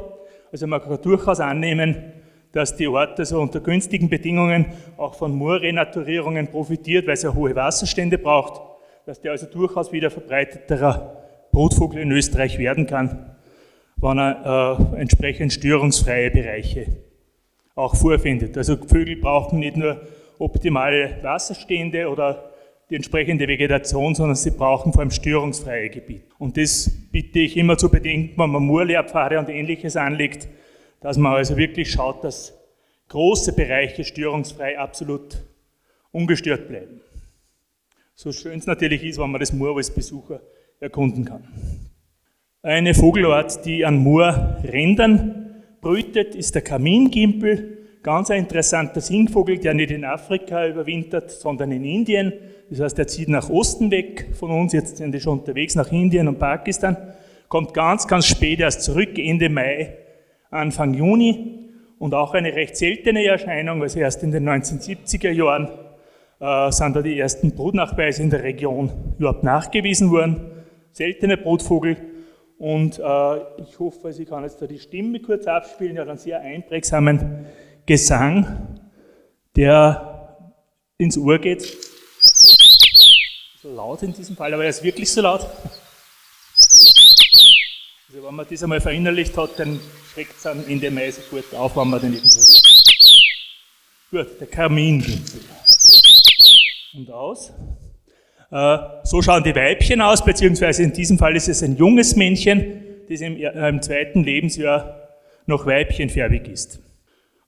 Also 0.52 0.66
man 0.66 0.82
kann 0.82 1.00
durchaus 1.02 1.40
annehmen, 1.40 2.13
dass 2.54 2.78
die 2.78 2.88
Orte 2.88 3.26
so 3.26 3.42
unter 3.42 3.60
günstigen 3.60 4.10
Bedingungen 4.10 4.68
auch 4.96 5.16
von 5.16 5.36
Moorrenaturierungen 5.36 6.48
profitiert, 6.48 7.08
weil 7.08 7.16
es 7.16 7.24
ja 7.24 7.34
hohe 7.34 7.56
Wasserstände 7.56 8.18
braucht, 8.18 8.62
dass 9.06 9.20
der 9.20 9.32
also 9.32 9.48
durchaus 9.48 9.92
wieder 9.92 10.10
verbreiteterer 10.10 11.18
Brutvogel 11.52 12.02
in 12.02 12.12
Österreich 12.12 12.58
werden 12.60 12.86
kann, 12.86 13.36
wenn 13.98 14.20
er 14.20 14.88
äh, 14.96 15.02
entsprechend 15.02 15.52
störungsfreie 15.52 16.30
Bereiche 16.30 16.86
auch 17.76 17.96
vorfindet. 17.96 18.56
Also 18.56 18.78
Vögel 18.78 19.16
brauchen 19.16 19.60
nicht 19.60 19.76
nur 19.76 20.02
optimale 20.38 21.18
Wasserstände 21.24 22.08
oder 22.08 22.52
die 22.90 22.96
entsprechende 22.96 23.48
Vegetation, 23.48 24.14
sondern 24.14 24.36
sie 24.36 24.52
brauchen 24.52 24.94
vor 24.94 25.02
allem 25.02 25.12
störungsfreie 25.12 25.90
Gebiete. 25.90 26.26
Und 26.38 26.56
das 26.58 26.92
bitte 27.12 27.40
ich 27.40 27.58
immer 27.58 27.78
zu 27.78 27.90
bedenken, 27.90 28.40
wenn 28.40 28.52
man 28.52 28.64
Moorlehrpfade 28.64 29.40
und 29.40 29.50
ähnliches 29.50 29.96
anlegt, 29.96 30.48
dass 31.04 31.18
man 31.18 31.34
also 31.34 31.58
wirklich 31.58 31.92
schaut, 31.92 32.24
dass 32.24 32.58
große 33.10 33.54
Bereiche 33.54 34.04
störungsfrei 34.06 34.80
absolut 34.80 35.38
ungestört 36.12 36.68
bleiben. 36.70 37.02
So 38.16 38.32
schön 38.32 38.58
es 38.60 38.66
natürlich 38.66 39.04
ist, 39.04 39.20
wenn 39.20 39.30
man 39.30 39.40
das 39.42 39.52
Moor 39.52 39.76
als 39.76 39.92
Besucher 39.92 40.40
erkunden 40.80 41.26
kann. 41.26 41.44
Eine 42.62 42.94
Vogelart, 42.94 43.66
die 43.66 43.84
an 43.84 43.98
Moorrändern 43.98 45.64
brütet, 45.82 46.36
ist 46.36 46.56
der 46.56 46.62
Kamingimpel. 46.62 47.80
Ganz 48.02 48.32
ein 48.32 48.40
interessanter 48.40 49.02
Singvogel, 49.02 49.58
der 49.58 49.74
nicht 49.74 49.92
in 49.92 50.06
Afrika 50.06 50.68
überwintert, 50.68 51.32
sondern 51.32 51.72
in 51.74 51.84
Indien. 51.84 52.32
Das 52.70 52.80
heißt, 52.80 53.00
er 53.00 53.08
zieht 53.08 53.28
nach 53.28 53.50
Osten 53.50 53.92
weg 53.92 54.30
von 54.40 54.52
uns, 54.52 54.72
jetzt 54.72 54.98
sind 54.98 55.12
die 55.12 55.20
schon 55.20 55.40
unterwegs 55.40 55.76
nach 55.76 55.92
Indien 55.92 56.30
und 56.30 56.40
Pakistan, 56.40 56.96
kommt 57.50 57.74
ganz, 57.74 58.08
ganz 58.08 58.26
spät 58.26 58.62
erst 58.62 58.84
zurück, 58.84 59.18
Ende 59.18 59.50
Mai 59.50 59.98
Anfang 60.54 60.94
Juni 60.94 61.70
und 62.00 62.14
auch 62.14 62.34
eine 62.34 62.54
recht 62.54 62.78
seltene 62.78 63.26
Erscheinung, 63.26 63.82
also 63.82 64.00
erst 64.00 64.24
in 64.24 64.32
den 64.32 64.48
1970er 64.48 65.32
Jahren 65.32 65.70
äh, 66.40 66.72
sind 66.72 66.96
da 66.96 67.02
die 67.02 67.18
ersten 67.18 67.56
Brutnachweise 67.56 68.22
in 68.22 68.30
der 68.30 68.44
Region 68.44 68.92
überhaupt 69.18 69.44
nachgewiesen 69.44 70.12
worden. 70.12 70.52
Seltene 70.92 71.38
Brutvogel 71.38 71.98
und 72.58 73.00
äh, 73.00 73.62
ich 73.62 73.80
hoffe, 73.80 74.10
ich 74.10 74.28
kann 74.28 74.44
jetzt 74.44 74.62
da 74.62 74.68
die 74.68 74.80
Stimme 74.80 75.20
kurz 75.20 75.48
abspielen, 75.48 75.96
ja, 75.96 76.04
einen 76.04 76.18
sehr 76.18 76.40
einprägsamen 76.40 77.46
Gesang, 77.86 78.80
der 79.56 80.38
ins 80.98 81.18
Ohr 81.18 81.40
geht. 81.40 81.62
So 83.62 83.74
laut 83.74 84.04
in 84.04 84.14
diesem 84.14 84.36
Fall, 84.36 84.54
aber 84.54 84.64
er 84.64 84.70
ist 84.70 84.84
wirklich 84.84 85.12
so 85.12 85.22
laut. 85.22 85.42
Also 88.08 88.28
wenn 88.28 88.36
man 88.36 88.46
das 88.50 88.64
einmal 88.64 88.82
verinnerlicht 88.82 89.36
hat, 89.38 89.58
dann 89.58 89.80
schreckt 90.14 90.36
es 90.38 90.46
am 90.46 90.64
Ende 90.68 90.92
Mai 90.92 91.10
sofort 91.10 91.54
auf, 91.56 91.76
wenn 91.76 91.88
man 91.88 92.00
den 92.00 92.14
irgendwo... 92.14 92.40
Gut, 94.12 94.40
der 94.40 94.48
Kamingimpel. 94.48 95.42
Und 96.96 97.10
aus. 97.10 97.52
Äh, 98.52 98.78
so 99.04 99.24
schauen 99.24 99.44
die 99.44 99.56
Weibchen 99.56 100.02
aus, 100.02 100.24
beziehungsweise 100.24 100.84
in 100.84 100.94
diesem 100.94 101.18
Fall 101.18 101.36
ist 101.36 101.50
es 101.50 101.64
ein 101.64 101.78
junges 101.78 102.16
Männchen, 102.16 103.06
das 103.10 103.22
im, 103.22 103.38
äh, 103.38 103.70
im 103.70 103.82
zweiten 103.82 104.24
Lebensjahr 104.24 105.10
noch 105.48 105.66
weibchenfärbig 105.66 106.48
ist. 106.48 106.80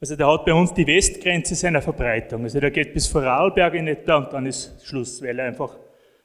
Also 0.02 0.16
der 0.16 0.28
hat 0.28 0.46
bei 0.46 0.54
uns 0.54 0.74
die 0.74 0.88
Westgrenze 0.88 1.54
seiner 1.54 1.84
Verbreitung. 1.84 2.44
Also 2.44 2.60
der 2.60 2.72
geht 2.72 2.94
bis 2.94 3.06
Vorarlberg 3.06 3.76
in 3.76 3.88
etwa 3.88 4.16
und 4.16 4.34
dann 4.34 4.48
ist 4.48 4.84
Schluss, 4.84 5.22
weil 5.22 5.38
er 5.38 5.46
einfach 5.46 5.78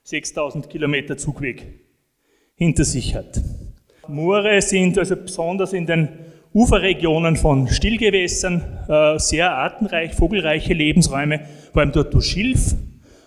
6000 0.04 0.70
Kilometer 0.70 1.18
Zugweg 1.18 1.66
hinter 2.56 2.85
sich 2.85 3.14
hat. 3.14 3.40
Moore 4.09 4.61
sind 4.62 4.99
also 4.99 5.16
besonders 5.16 5.73
in 5.73 5.87
den 5.87 6.29
Uferregionen 6.52 7.37
von 7.37 7.69
Stillgewässern 7.69 8.62
äh, 8.88 9.19
sehr 9.21 9.52
artenreich, 9.54 10.14
vogelreiche 10.14 10.75
Lebensräume, 10.75 11.47
vor 11.73 11.83
allem 11.83 11.92
dort, 11.92 12.12
wo 12.14 12.21
Schilf 12.21 12.75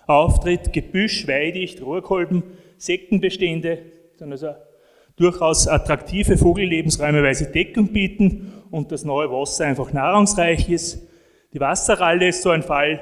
auftritt, 0.06 0.74
Gebüsch, 0.74 1.26
Weidicht, 1.26 1.80
Rohrkolben, 1.80 2.42
Sektenbestände, 2.76 3.78
sind 4.16 4.30
also 4.30 4.50
durchaus 5.16 5.66
attraktive 5.66 6.36
Vogellebensräume, 6.36 7.22
weil 7.22 7.34
sie 7.34 7.50
Deckung 7.50 7.88
bieten 7.88 8.52
und 8.70 8.92
das 8.92 9.04
neue 9.04 9.30
Wasser 9.30 9.64
einfach 9.64 9.90
nahrungsreich 9.92 10.68
ist. 10.68 11.08
Die 11.54 11.60
Wasserralle 11.60 12.28
ist 12.28 12.42
so 12.42 12.50
ein 12.50 12.62
Fall, 12.62 13.00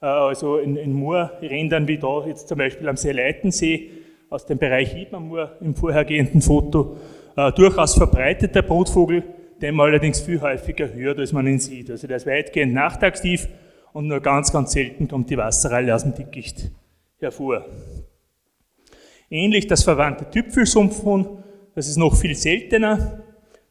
äh, 0.00 0.06
also 0.06 0.56
in, 0.56 0.76
in 0.76 0.94
Moorrändern 0.94 1.88
wie 1.88 1.98
da 1.98 2.24
jetzt 2.26 2.48
zum 2.48 2.56
Beispiel 2.56 2.88
am 2.88 2.96
Seeleitensee, 2.96 3.90
aus 4.30 4.46
dem 4.46 4.56
Bereich 4.56 4.96
Ibamur 4.96 5.58
im 5.60 5.76
vorhergehenden 5.76 6.40
Foto, 6.40 6.96
äh, 7.36 7.52
durchaus 7.52 7.94
verbreiteter 7.94 8.62
Brutvogel, 8.62 9.22
den 9.60 9.74
man 9.74 9.86
allerdings 9.88 10.20
viel 10.20 10.40
häufiger 10.40 10.92
hört, 10.92 11.18
als 11.18 11.32
man 11.32 11.46
ihn 11.46 11.58
sieht. 11.58 11.90
Also 11.90 12.06
der 12.06 12.18
ist 12.18 12.26
weitgehend 12.26 12.74
nachtaktiv 12.74 13.48
und 13.92 14.08
nur 14.08 14.20
ganz, 14.20 14.52
ganz 14.52 14.72
selten 14.72 15.08
kommt 15.08 15.30
die 15.30 15.36
Wasserralle 15.36 15.94
aus 15.94 16.02
dem 16.02 16.14
Dickicht 16.14 16.70
hervor. 17.18 17.64
Ähnlich 19.30 19.66
das 19.66 19.82
verwandte 19.82 20.28
Tüpfelsumpfhuhn, 20.30 21.42
das 21.74 21.88
ist 21.88 21.96
noch 21.96 22.14
viel 22.16 22.34
seltener. 22.34 23.22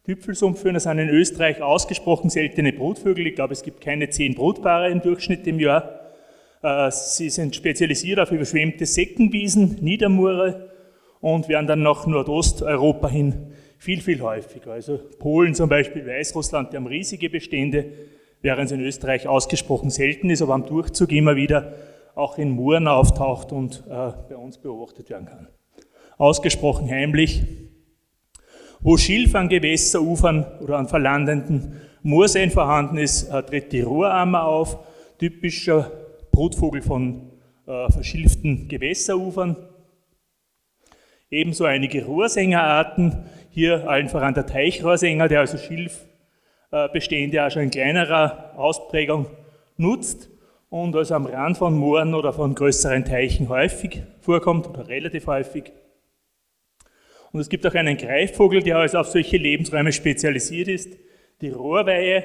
Tüpfelsumpfhühner 0.06 0.80
sind 0.80 1.00
in 1.00 1.10
Österreich 1.10 1.62
ausgesprochen 1.62 2.30
seltene 2.30 2.74
Brutvögel. 2.74 3.28
Ich 3.28 3.36
glaube, 3.36 3.54
es 3.54 3.64
gibt 3.64 3.80
keine 3.80 4.10
zehn 4.10 4.36
Brutpaare 4.36 4.90
im 4.90 5.02
Durchschnitt 5.02 5.48
im 5.48 5.60
Jahr. 5.60 6.02
Äh, 6.62 6.92
sie 6.92 7.30
sind 7.30 7.56
spezialisiert 7.56 8.20
auf 8.20 8.32
überschwemmte 8.32 8.86
Seckenwiesen, 8.86 9.78
Niedermoore 9.80 10.72
und 11.22 11.48
werden 11.48 11.68
dann 11.68 11.84
nach 11.84 12.06
Nordosteuropa 12.06 13.08
hin 13.08 13.53
viel, 13.84 14.00
viel 14.00 14.22
häufiger. 14.22 14.72
Also 14.72 14.98
Polen 15.20 15.54
zum 15.56 15.68
Beispiel, 15.68 16.08
Weißrussland, 16.08 16.72
die 16.72 16.78
haben 16.78 16.88
riesige 16.88 17.30
Bestände, 17.30 17.92
während 18.42 18.68
es 18.68 18.72
in 18.72 18.80
Österreich 18.80 19.28
ausgesprochen 19.28 19.90
selten 19.90 20.30
ist, 20.30 20.42
aber 20.42 20.54
am 20.54 20.66
Durchzug 20.66 21.12
immer 21.12 21.36
wieder 21.36 21.74
auch 22.16 22.38
in 22.38 22.52
Mooren 22.52 22.88
auftaucht 22.88 23.52
und 23.52 23.84
äh, 23.90 24.12
bei 24.30 24.38
uns 24.38 24.58
beobachtet 24.58 25.10
werden 25.10 25.26
kann. 25.26 25.48
Ausgesprochen 26.18 26.90
heimlich. 26.90 27.44
Wo 28.80 28.96
Schilf 28.96 29.36
an 29.36 29.50
Gewässerufern 29.50 30.46
oder 30.62 30.78
an 30.78 30.88
verlandenden 30.88 31.82
Moorseen 32.04 32.52
vorhanden 32.52 32.98
ist, 32.98 33.30
äh, 33.30 33.44
tritt 33.44 33.74
die 33.74 33.82
Rohrammer 33.82 34.46
auf, 34.46 34.78
typischer 35.18 35.92
Brutvogel 36.32 36.82
von 36.82 37.32
äh, 37.68 37.92
verschilften 37.92 38.70
Gewässerufern. 38.70 39.58
Ebenso 41.30 41.66
einige 41.66 42.06
Rohrsängerarten, 42.06 43.26
hier 43.54 43.88
allen 43.88 44.10
voran 44.10 44.34
der 44.34 44.48
Teichrohrsänger, 44.48 45.28
der 45.28 45.42
also 45.42 45.60
Schilfbestände 45.60 47.46
auch 47.46 47.52
schon 47.52 47.62
in 47.64 47.70
kleinerer 47.70 48.54
Ausprägung 48.58 49.28
nutzt 49.78 50.32
und 50.70 50.96
also 50.96 51.14
am 51.14 51.28
Rand 51.28 51.60
von 51.60 51.78
Mooren 51.78 52.16
oder 52.16 52.34
von 52.34 52.56
größeren 52.56 53.06
Teichen 53.06 53.50
häufig 53.50 54.02
vorkommt 54.22 54.68
oder 54.68 54.88
relativ 54.88 55.28
häufig. 55.28 55.72
Und 57.32 57.42
es 57.42 57.50
gibt 57.50 57.68
auch 57.68 57.76
einen 57.76 57.96
Greifvogel, 57.96 58.64
der 58.64 58.78
also 58.78 58.98
auf 58.98 59.10
solche 59.10 59.38
Lebensräume 59.38 59.92
spezialisiert 59.92 60.68
ist, 60.68 60.98
die 61.42 61.50
Rohrweihe, 61.50 62.24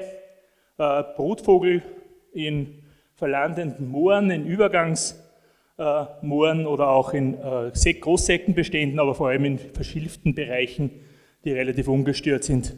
äh, 0.79 1.03
Brutvogel 1.15 1.83
in 2.33 2.81
verlandenden 3.13 3.87
Mooren, 3.87 4.31
in 4.31 4.47
Übergangsmooren 4.47 6.65
oder 6.65 6.89
auch 6.89 7.13
in 7.13 7.35
äh, 7.35 7.93
Großsäckenbeständen, 7.93 8.99
aber 8.99 9.13
vor 9.13 9.29
allem 9.29 9.45
in 9.45 9.59
verschilften 9.59 10.33
Bereichen, 10.33 10.89
die 11.43 11.51
relativ 11.53 11.87
ungestört 11.87 12.43
sind. 12.43 12.75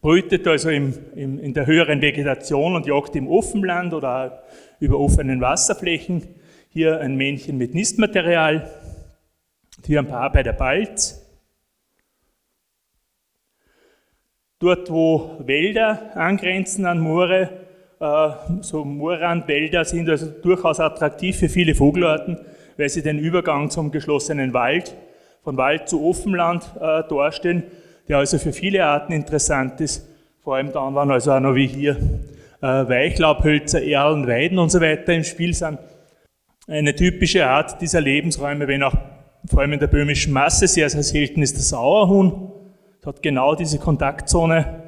Brütet 0.00 0.46
also 0.48 0.68
im, 0.68 0.94
im, 1.14 1.38
in 1.38 1.54
der 1.54 1.66
höheren 1.66 2.00
Vegetation 2.00 2.74
und 2.74 2.86
jagt 2.86 3.14
im 3.14 3.28
Offenland 3.28 3.94
oder 3.94 4.42
über 4.80 4.98
offenen 4.98 5.40
Wasserflächen. 5.40 6.26
Hier 6.70 7.00
ein 7.00 7.16
Männchen 7.16 7.56
mit 7.56 7.74
Nistmaterial. 7.74 8.68
Hier 9.86 10.00
ein 10.00 10.08
Paar 10.08 10.32
bei 10.32 10.42
der 10.42 10.54
Balz. 10.54 11.22
Dort, 14.58 14.90
wo 14.90 15.38
Wälder 15.44 16.16
angrenzen 16.16 16.86
an 16.86 17.00
Moore, 17.00 17.50
äh, 18.00 18.30
so 18.60 18.84
Moorrandwälder 18.84 19.84
sind 19.84 20.08
also 20.08 20.26
durchaus 20.26 20.80
attraktiv 20.80 21.36
für 21.36 21.48
viele 21.48 21.74
Vogelarten, 21.74 22.38
weil 22.76 22.88
sie 22.88 23.02
den 23.02 23.18
Übergang 23.18 23.70
zum 23.70 23.90
geschlossenen 23.90 24.52
Wald, 24.52 24.96
von 25.42 25.56
Wald 25.56 25.88
zu 25.88 26.04
Offenland 26.04 26.64
äh, 26.76 27.02
darstellen, 27.08 27.64
der 28.08 28.18
also 28.18 28.38
für 28.38 28.52
viele 28.52 28.84
Arten 28.84 29.12
interessant 29.12 29.80
ist. 29.80 30.08
Vor 30.42 30.56
allem 30.56 30.72
dann, 30.72 30.94
wenn 30.94 31.10
also 31.10 31.32
auch 31.32 31.40
noch 31.40 31.54
wie 31.54 31.66
hier 31.66 31.96
äh, 32.60 32.66
Weichlaubhölzer, 32.66 33.82
Erlen, 33.82 34.26
Weiden 34.26 34.58
und 34.58 34.70
so 34.70 34.80
weiter 34.80 35.12
im 35.12 35.24
Spiel 35.24 35.54
sind. 35.54 35.78
Eine 36.68 36.94
typische 36.94 37.46
Art 37.46 37.80
dieser 37.80 38.00
Lebensräume, 38.00 38.68
wenn 38.68 38.82
auch 38.82 38.94
vor 39.48 39.60
allem 39.60 39.72
in 39.72 39.80
der 39.80 39.88
böhmischen 39.88 40.32
Masse 40.32 40.68
sehr, 40.68 40.88
sehr 40.88 41.02
selten 41.02 41.42
ist, 41.42 41.56
der 41.56 41.62
Sauerhuhn. 41.62 42.52
Das 43.00 43.14
hat 43.14 43.22
genau 43.22 43.56
diese 43.56 43.78
Kontaktzone 43.78 44.82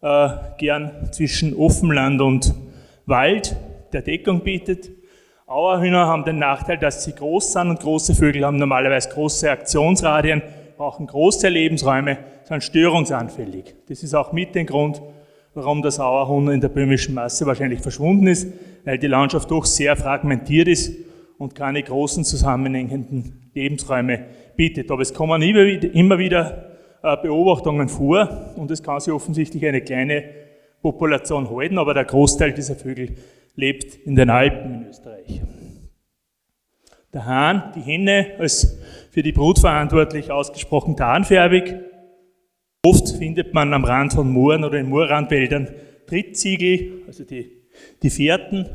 äh, 0.00 0.28
gern 0.58 1.10
zwischen 1.12 1.54
Offenland 1.54 2.22
und 2.22 2.54
Wald, 3.04 3.54
der 3.92 4.02
Deckung 4.02 4.40
bietet. 4.40 4.90
Auerhühner 5.50 6.06
haben 6.06 6.24
den 6.24 6.38
Nachteil, 6.38 6.78
dass 6.78 7.02
sie 7.02 7.12
groß 7.12 7.54
sind 7.54 7.70
und 7.70 7.80
große 7.80 8.14
Vögel 8.14 8.44
haben 8.44 8.56
normalerweise 8.56 9.08
große 9.08 9.50
Aktionsradien, 9.50 10.42
brauchen 10.76 11.08
große 11.08 11.48
Lebensräume, 11.48 12.18
sind 12.44 12.62
störungsanfällig. 12.62 13.74
Das 13.88 14.04
ist 14.04 14.14
auch 14.14 14.32
mit 14.32 14.54
dem 14.54 14.66
Grund, 14.66 15.02
warum 15.54 15.82
der 15.82 15.90
Sauerhuhn 15.90 16.52
in 16.52 16.60
der 16.60 16.68
böhmischen 16.68 17.16
Masse 17.16 17.46
wahrscheinlich 17.46 17.80
verschwunden 17.80 18.28
ist, 18.28 18.46
weil 18.84 18.98
die 18.98 19.08
Landschaft 19.08 19.50
doch 19.50 19.64
sehr 19.64 19.96
fragmentiert 19.96 20.68
ist 20.68 20.94
und 21.36 21.56
keine 21.56 21.82
großen 21.82 22.22
zusammenhängenden 22.22 23.50
Lebensräume 23.52 24.26
bietet. 24.54 24.88
Aber 24.92 25.02
es 25.02 25.12
kommen 25.12 25.42
immer 25.42 26.18
wieder 26.18 26.70
äh, 27.02 27.16
Beobachtungen 27.16 27.88
vor 27.88 28.52
und 28.54 28.70
es 28.70 28.84
kann 28.84 29.00
sich 29.00 29.12
offensichtlich 29.12 29.66
eine 29.66 29.80
kleine 29.80 30.22
Population 30.80 31.50
halten, 31.50 31.76
aber 31.76 31.92
der 31.92 32.04
Großteil 32.04 32.52
dieser 32.52 32.76
Vögel 32.76 33.16
lebt 33.60 33.94
in 34.06 34.16
den 34.16 34.30
Alpen 34.30 34.74
in 34.74 34.88
Österreich. 34.88 35.42
Der 37.12 37.26
Hahn, 37.26 37.72
die 37.74 37.80
Henne, 37.80 38.32
als 38.38 38.78
für 39.10 39.22
die 39.22 39.32
Brut 39.32 39.58
verantwortlich 39.58 40.30
ausgesprochen 40.30 40.96
tarnfärbig. 40.96 41.74
Oft 42.84 43.08
findet 43.10 43.52
man 43.52 43.72
am 43.74 43.84
Rand 43.84 44.14
von 44.14 44.32
Mooren 44.32 44.64
oder 44.64 44.78
in 44.78 44.88
Moorrandwäldern 44.88 45.68
Trittziegel, 46.06 47.02
also 47.06 47.24
die, 47.24 47.50
die 48.02 48.10
Fährten. 48.10 48.66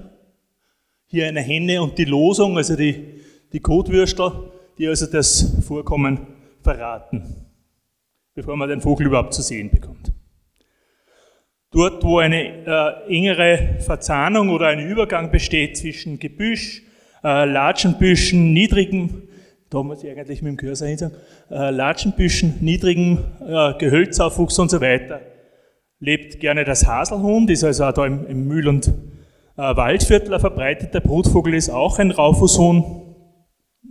Hier 1.08 1.28
eine 1.28 1.42
Henne 1.42 1.82
und 1.82 1.98
die 1.98 2.06
Losung, 2.06 2.58
also 2.58 2.76
die, 2.76 3.22
die 3.52 3.60
Kotwürstel, 3.60 4.52
die 4.78 4.88
also 4.88 5.06
das 5.06 5.58
Vorkommen 5.66 6.28
verraten 6.62 7.46
bevor 8.36 8.58
man 8.58 8.70
den 8.70 8.82
Vogel 8.82 9.08
überhaupt 9.08 9.34
zu 9.34 9.42
sehen 9.42 9.72
bekommt. 9.72 10.12
Dort, 11.76 12.06
wo 12.06 12.20
eine 12.20 12.66
äh, 12.66 13.14
engere 13.14 13.80
Verzahnung 13.80 14.48
oder 14.48 14.68
ein 14.68 14.80
Übergang 14.80 15.30
besteht 15.30 15.76
zwischen 15.76 16.20
Gebüsch, 16.20 16.82
äh, 17.22 17.44
Latschenbüschen, 17.44 18.54
niedrigem, 18.54 19.24
da 19.70 19.84
muss 19.84 20.02
ich 20.02 20.10
eigentlich 20.10 20.42
mit 20.42 20.52
dem 20.52 20.58
Cursor 20.58 20.88
hin 20.88 20.98
sagen, 20.98 21.16
äh, 21.52 21.72
Latschenbüschen, 21.72 22.60
niedrigem 22.62 23.18
äh, 23.46 23.74
Gehölzaufwuchs 23.78 24.58
und 24.58 24.72
so 24.72 24.80
weiter, 24.80 25.20
lebt 26.00 26.40
gerne 26.40 26.64
das 26.64 26.88
Haselhuhn, 26.88 27.46
das 27.46 27.58
ist 27.58 27.64
also 27.66 27.84
auch 27.84 27.92
da 27.92 28.06
im, 28.06 28.26
im 28.26 28.48
Mühl- 28.48 28.70
und 28.70 28.88
äh, 28.88 28.92
Waldviertel 29.58 30.34
ein 30.34 30.40
verbreiteter 30.40 31.02
Brutvogel 31.02 31.56
ist, 31.56 31.70
auch 31.70 32.00
ein 32.00 32.12
Raufußhuhn, 32.12 32.86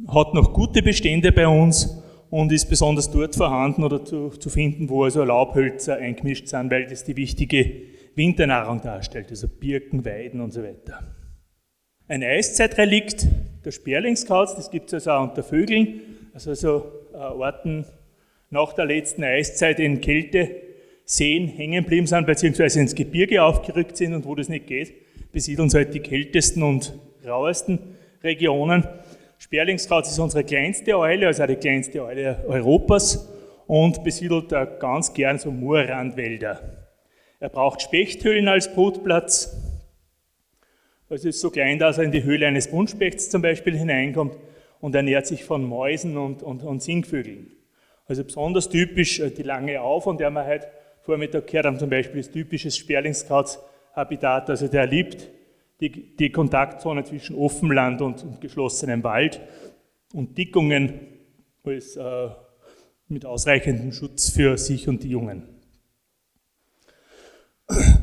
hat 0.09 0.33
noch 0.33 0.55
gute 0.55 0.81
Bestände 0.81 1.33
bei 1.33 1.47
uns 1.47 2.03
und 2.31 2.53
ist 2.53 2.69
besonders 2.69 3.11
dort 3.11 3.37
vorhanden 3.37 3.85
oder 3.85 4.05
zu, 4.05 4.31
zu 4.31 4.51
finden, 4.51 4.89
wo 4.89 5.05
also 5.05 5.25
Laubhölzer 5.25 5.97
eingemischt 5.97 6.49
sind, 6.49 6.71
weil 6.71 6.87
das 6.87 7.05
die 7.05 7.17
wichtige 7.17 7.83
Winternahrung 8.15 8.81
darstellt, 8.81 9.31
also 9.31 9.49
Birken, 9.49 10.05
Weiden 10.05 10.41
und 10.41 10.53
so 10.53 10.63
weiter. 10.63 11.03
Ein 12.07 12.23
Eiszeitrelikt, 12.23 13.27
der 13.65 13.71
Sperlingskauz, 13.71 14.55
das 14.55 14.71
gibt 14.71 14.89
es 14.89 14.95
also 14.95 15.11
auch 15.11 15.29
unter 15.31 15.43
Vögeln, 15.43 16.01
also 16.35 16.55
so 16.55 16.93
äh, 17.13 17.17
Orten 17.17 17.87
nach 18.51 18.73
der 18.73 18.85
letzten 18.85 19.25
Eiszeit 19.25 19.81
in 19.81 20.01
Kälte 20.01 20.51
Seen 21.05 21.49
hängen 21.49 21.83
geblieben 21.83 22.07
sind, 22.07 22.27
beziehungsweise 22.27 22.81
ins 22.81 22.95
Gebirge 22.95 23.43
aufgerückt 23.43 23.97
sind 23.97 24.15
und 24.15 24.25
wo 24.25 24.35
das 24.35 24.49
nicht 24.49 24.67
geht, 24.67 24.93
besiedeln 25.33 25.69
sie 25.69 25.79
halt 25.79 25.95
die 25.95 26.01
kältesten 26.01 26.63
und 26.63 26.95
rauesten 27.27 27.79
Regionen. 28.23 28.87
Sperlingskraut 29.45 30.07
ist 30.07 30.19
unsere 30.19 30.43
kleinste 30.43 30.97
Eule, 30.97 31.27
also 31.27 31.45
die 31.47 31.57
kleinste 31.57 32.03
Eule 32.03 32.43
Europas 32.49 33.29
und 33.67 34.03
besiedelt 34.03 34.49
ganz 34.81 35.13
gern 35.13 35.39
so 35.39 35.51
Moorrandwälder. 35.51 36.63
Er 37.41 37.51
braucht 37.51 37.83
Spechthöhlen 37.83 38.49
als 38.49 38.73
Brutplatz. 38.73 39.55
Es 41.11 41.27
ist 41.27 41.43
so 41.43 41.51
klein, 41.51 41.79
dass 41.79 41.99
er 41.99 42.05
in 42.05 42.11
die 42.13 42.25
Höhle 42.25 42.47
eines 42.47 42.71
Buntspechts 42.71 43.29
zum 43.29 43.43
Beispiel 43.43 43.77
hineinkommt 43.77 44.35
und 44.81 44.95
ernährt 44.95 45.27
sich 45.27 45.45
von 45.45 45.63
Mäusen 45.63 46.17
und, 46.17 46.43
und, 46.43 46.63
und 46.63 46.83
Singvögeln. 46.83 47.53
Also 48.07 48.25
besonders 48.25 48.71
typisch 48.71 49.21
äh, 49.21 49.31
die 49.31 49.43
lange 49.43 49.79
Au, 49.83 50.01
von 50.01 50.17
der 50.17 50.31
wir 50.31 50.47
heute 50.47 50.69
Vormittag 51.03 51.49
gehört 51.49 51.67
haben, 51.67 51.79
zum 51.79 51.91
Beispiel 51.91 52.21
ist 52.21 52.33
typisches 52.33 52.79
Sperlingskrautshabitat. 52.79 54.49
Also 54.49 54.69
der 54.69 54.87
liebt 54.87 55.29
die, 55.89 56.17
die 56.17 56.31
Kontaktzone 56.31 57.05
zwischen 57.05 57.37
Offenland 57.37 58.01
und, 58.01 58.23
und, 58.23 58.41
geschlossenem 58.41 59.03
Wald 59.03 59.41
und 60.13 60.39
Dickungen 60.39 61.01
als, 61.63 61.97
äh, 61.97 62.29
mit 63.09 63.27
ausreichendem 63.27 63.93
Schutz 63.93 64.31
für 64.31 64.57
sich 64.57 64.89
und 64.89 65.03
die 65.03 65.11
Jungen. 65.11 65.49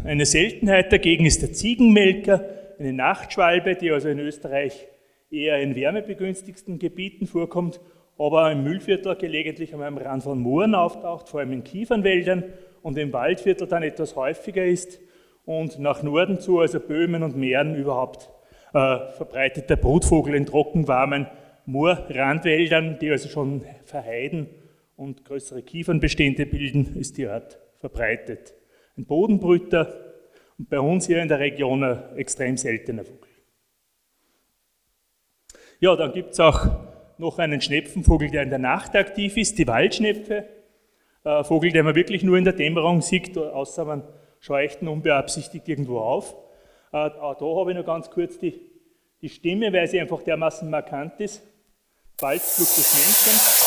Eine 0.04 0.26
Seltenheit 0.26 0.92
dagegen 0.92 1.26
ist 1.26 1.42
der 1.42 1.54
Ziegenmelker, 1.54 2.44
eine 2.80 2.94
Nachtschwalbe, 2.94 3.76
die 3.76 3.92
also 3.92 4.10
in 4.10 4.20
Österreich 4.20 4.88
eher 5.30 5.62
in 5.62 5.76
wärmebegünstigsten 5.76 6.80
Gebieten 6.80 7.28
vorkommt, 7.28 7.80
aber 8.18 8.52
im 8.52 8.64
Mühlviertel 8.64 9.16
gelegentlich 9.16 9.74
am 9.74 9.98
Rand 9.98 10.24
von 10.24 10.40
Mooren 10.40 10.76
auftaucht, 10.76 11.30
vor 11.30 11.40
allem 11.40 11.54
in 11.54 11.64
Kiefernwäldern 11.64 12.44
und 12.82 12.98
im 12.98 13.14
Waldviertel 13.14 13.68
dann 13.68 13.84
etwas 13.84 14.16
häufiger 14.16 14.66
ist 14.66 15.00
und 15.46 15.80
nach 15.80 16.04
Norden 16.04 16.40
zu, 16.40 16.60
also 16.60 16.80
Böhmen 16.80 17.24
und 17.24 17.36
Mähren 17.36 17.76
überhaupt, 17.76 18.30
äh, 18.74 19.12
verbreitet 19.18 19.70
der 19.70 19.76
Brutvogel 19.76 20.36
in 20.36 20.46
trockenwarmen 20.46 21.28
Moorrandwäldern, 21.66 23.00
die 23.00 23.12
also 23.12 23.30
schon 23.30 23.64
verheiden 23.86 24.48
und 24.96 25.26
größere 25.26 25.62
Kiefernbestände 25.62 26.46
bilden, 26.46 26.96
ist 26.98 27.18
die 27.18 27.28
Art 27.28 27.60
verbreitet. 27.80 28.54
Ein 28.98 29.06
Bodenbrüter 29.06 30.14
und 30.58 30.70
bei 30.70 30.80
uns 30.80 31.08
hier 31.08 31.22
in 31.22 31.28
der 31.28 31.40
Region 31.40 31.84
ein 31.84 32.18
extrem 32.18 32.58
seltener 32.58 33.04
Vogel. 33.04 33.30
Ja, 35.80 35.96
dann 35.96 36.14
gibt 36.14 36.34
es 36.34 36.40
auch 36.40 36.68
noch 37.18 37.40
einen 37.40 37.62
Schnepfenvogel, 37.62 38.30
der 38.30 38.44
in 38.44 38.50
der 38.50 38.60
Nacht 38.60 38.96
aktiv 38.96 39.38
ist, 39.38 39.58
die 39.58 39.68
Waldschnepfe. 39.68 40.46
Ein 41.24 41.44
Vogel, 41.44 41.72
den 41.72 41.86
man 41.86 41.96
wirklich 41.96 42.24
nur 42.24 42.38
in 42.38 42.44
der 42.44 42.54
Dämmerung 42.54 43.02
sieht, 43.02 43.38
außer 43.38 43.86
man 43.86 44.04
scheuchten 44.42 44.88
unbeabsichtigt 44.88 45.70
irgendwo 45.70 46.00
auf. 46.00 46.36
Äh, 46.92 46.98
auch 46.98 47.38
da 47.38 47.46
habe 47.46 47.72
ich 47.72 47.78
noch 47.78 47.86
ganz 47.86 48.10
kurz 48.10 48.38
die, 48.38 48.60
die 49.22 49.30
Stimme, 49.30 49.72
weil 49.72 49.88
sie 49.88 50.02
einfach 50.02 50.22
dermaßen 50.24 50.70
markant 50.70 51.20
ist. 51.20 51.42
Bald 52.20 52.42
flugt 52.42 52.78
das 52.78 52.94
Männchen. 52.94 53.62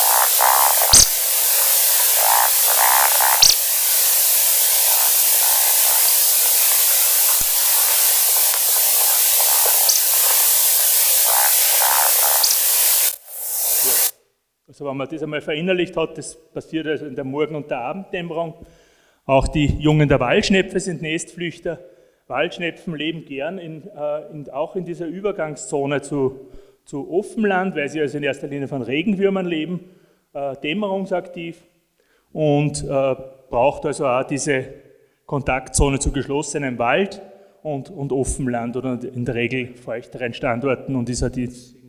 Also 14.66 14.86
wenn 14.86 14.96
man 14.96 15.08
das 15.08 15.22
einmal 15.22 15.40
verinnerlicht 15.40 15.96
hat, 15.96 16.18
das 16.18 16.34
passiert 16.34 16.88
also 16.88 17.06
in 17.06 17.14
der 17.14 17.22
Morgen- 17.22 17.54
und 17.54 17.70
der 17.70 17.78
Abenddämmerung, 17.78 18.66
auch 19.26 19.48
die 19.48 19.66
Jungen 19.66 20.08
der 20.08 20.20
Waldschnepfe 20.20 20.80
sind 20.80 21.02
Nestflüchter. 21.02 21.78
Waldschnepfen 22.26 22.94
leben 22.94 23.24
gern 23.24 23.58
in, 23.58 23.82
äh, 23.88 24.32
in, 24.32 24.50
auch 24.50 24.76
in 24.76 24.84
dieser 24.84 25.06
Übergangszone 25.06 26.02
zu, 26.02 26.48
zu 26.84 27.10
Offenland, 27.10 27.76
weil 27.76 27.88
sie 27.88 28.00
also 28.00 28.18
in 28.18 28.24
erster 28.24 28.46
Linie 28.46 28.68
von 28.68 28.82
Regenwürmern 28.82 29.46
leben, 29.46 29.80
äh, 30.32 30.56
dämmerungsaktiv 30.62 31.62
und 32.32 32.82
äh, 32.82 33.14
braucht 33.50 33.86
also 33.86 34.06
auch 34.06 34.24
diese 34.24 34.64
Kontaktzone 35.26 35.98
zu 35.98 36.12
geschlossenem 36.12 36.78
Wald 36.78 37.22
und, 37.62 37.90
und 37.90 38.12
Offenland 38.12 38.76
oder 38.76 38.98
in 39.02 39.24
der 39.24 39.34
Regel 39.34 39.74
feuchteren 39.74 40.34
Standorten 40.34 40.96
und 40.96 41.08
ist 41.08 41.22
halt 41.22 41.38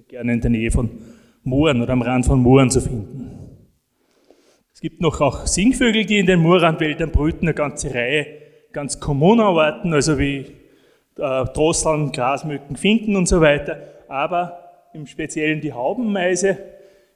gerne 0.08 0.34
in 0.34 0.42
der 0.42 0.52
Nähe 0.52 0.72
von 0.72 0.90
Mooren 1.44 1.82
oder 1.82 1.94
am 1.94 2.02
Rand 2.02 2.26
von 2.26 2.40
Mooren 2.40 2.70
zu 2.70 2.82
finden. 2.82 3.45
Gibt 4.86 5.02
noch 5.02 5.20
auch 5.20 5.48
Singvögel, 5.48 6.06
die 6.06 6.20
in 6.20 6.28
den 6.28 6.42
Moorrandwäldern 6.42 7.10
brüten, 7.10 7.48
eine 7.48 7.56
ganze 7.56 7.92
Reihe 7.92 8.28
ganz 8.72 9.00
kommuner 9.00 9.46
Arten, 9.46 9.92
also 9.92 10.20
wie 10.20 10.46
äh, 11.18 11.46
Drosseln, 11.56 12.12
Grasmücken, 12.12 12.76
Finken 12.76 13.16
und 13.16 13.28
so 13.28 13.42
weiter. 13.42 13.80
Aber 14.08 14.60
im 14.94 15.08
Speziellen 15.08 15.60
die 15.60 15.74
Haubenmeise, 15.74 16.60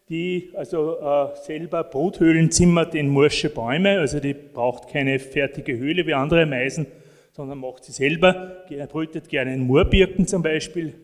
die 0.09 0.49
also 0.55 0.97
äh, 0.99 1.27
selber 1.45 1.83
Bruthöhlen 1.83 2.49
zimmert 2.49 2.95
in 2.95 3.07
morsche 3.07 3.51
Bäume, 3.51 3.99
also 3.99 4.19
die 4.19 4.33
braucht 4.33 4.89
keine 4.89 5.19
fertige 5.19 5.77
Höhle 5.77 6.07
wie 6.07 6.15
andere 6.15 6.47
Meisen, 6.47 6.87
sondern 7.33 7.59
macht 7.59 7.83
sie 7.83 7.91
selber, 7.91 8.65
brütet 8.91 9.29
gerne 9.29 9.53
in 9.53 9.67
Moorbirken 9.67 10.25
zum 10.25 10.41
Beispiel. 10.41 10.95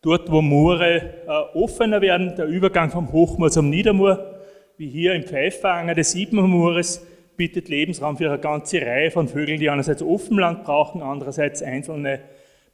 Dort, 0.00 0.28
wo 0.28 0.42
Moore 0.42 1.22
äh, 1.24 1.56
offener 1.56 2.00
werden, 2.00 2.34
der 2.34 2.46
Übergang 2.46 2.90
vom 2.90 3.12
Hochmoor 3.12 3.52
zum 3.52 3.70
Niedermoor, 3.70 4.31
wie 4.76 4.88
hier 4.88 5.14
im 5.14 5.24
Pfeifanger 5.24 5.94
des 5.94 6.12
Siebenmoores, 6.12 7.06
bietet 7.36 7.68
Lebensraum 7.68 8.16
für 8.16 8.28
eine 8.28 8.38
ganze 8.38 8.80
Reihe 8.80 9.10
von 9.10 9.28
Vögeln, 9.28 9.58
die 9.58 9.70
einerseits 9.70 10.02
Offenland 10.02 10.64
brauchen, 10.64 11.02
andererseits 11.02 11.62
einzelne 11.62 12.20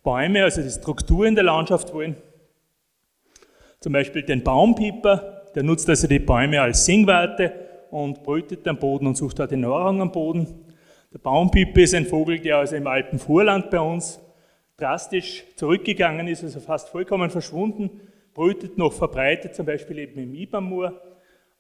Bäume, 0.03 0.45
also 0.45 0.63
die 0.63 0.71
Struktur 0.71 1.27
in 1.27 1.35
der 1.35 1.45
Landschaft 1.45 1.93
wollen. 1.95 2.17
Zum 3.81 3.93
Beispiel 3.93 4.23
den 4.23 4.43
Baumpieper, 4.43 5.51
der 5.55 5.63
nutzt 5.63 5.89
also 5.89 6.09
die 6.09 6.19
Bäume 6.19 6.61
als 6.61 6.85
Singwarte 6.85 7.53
und 7.91 8.23
brütet 8.23 8.67
am 8.67 8.79
Boden 8.79 9.07
und 9.07 9.17
sucht 9.17 9.39
dort 9.39 9.51
die 9.51 9.57
Nahrung 9.57 10.01
am 10.01 10.13
Boden. 10.13 10.47
Der 11.13 11.19
Baumpieper 11.19 11.81
ist 11.81 11.95
ein 11.95 12.07
Vogel, 12.07 12.41
der 12.41 12.59
also 12.59 12.77
im 12.77 12.87
Alpenvorland 12.87 13.71
bei 13.71 13.81
uns 13.81 14.21
drastisch 14.77 15.45
zurückgegangen 15.57 16.29
ist, 16.29 16.45
also 16.45 16.61
fast 16.61 16.89
vollkommen 16.89 17.31
verschwunden, 17.31 18.01
brütet 18.35 18.79
noch 18.79 18.93
verbreitet, 18.93 19.55
zum 19.55 19.67
Beispiel 19.67 19.99
eben 19.99 20.19
im 20.19 20.35
äh, 20.35 20.91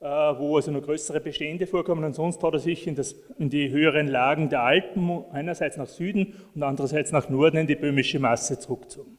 wo 0.00 0.56
also 0.56 0.70
noch 0.70 0.82
größere 0.82 1.20
Bestände 1.20 1.66
vorkommen. 1.66 2.04
Ansonsten 2.04 2.46
hat 2.46 2.52
er 2.52 2.60
sich 2.60 2.86
in, 2.86 2.94
das, 2.94 3.16
in, 3.38 3.50
die 3.50 3.70
höheren 3.70 4.06
Lagen 4.06 4.48
der 4.48 4.62
Alpen 4.62 5.24
einerseits 5.32 5.76
nach 5.76 5.88
Süden 5.88 6.34
und 6.54 6.62
andererseits 6.62 7.10
nach 7.10 7.28
Norden 7.28 7.56
in 7.56 7.66
die 7.66 7.74
böhmische 7.74 8.18
Masse 8.20 8.58
zurückgezogen. 8.58 9.18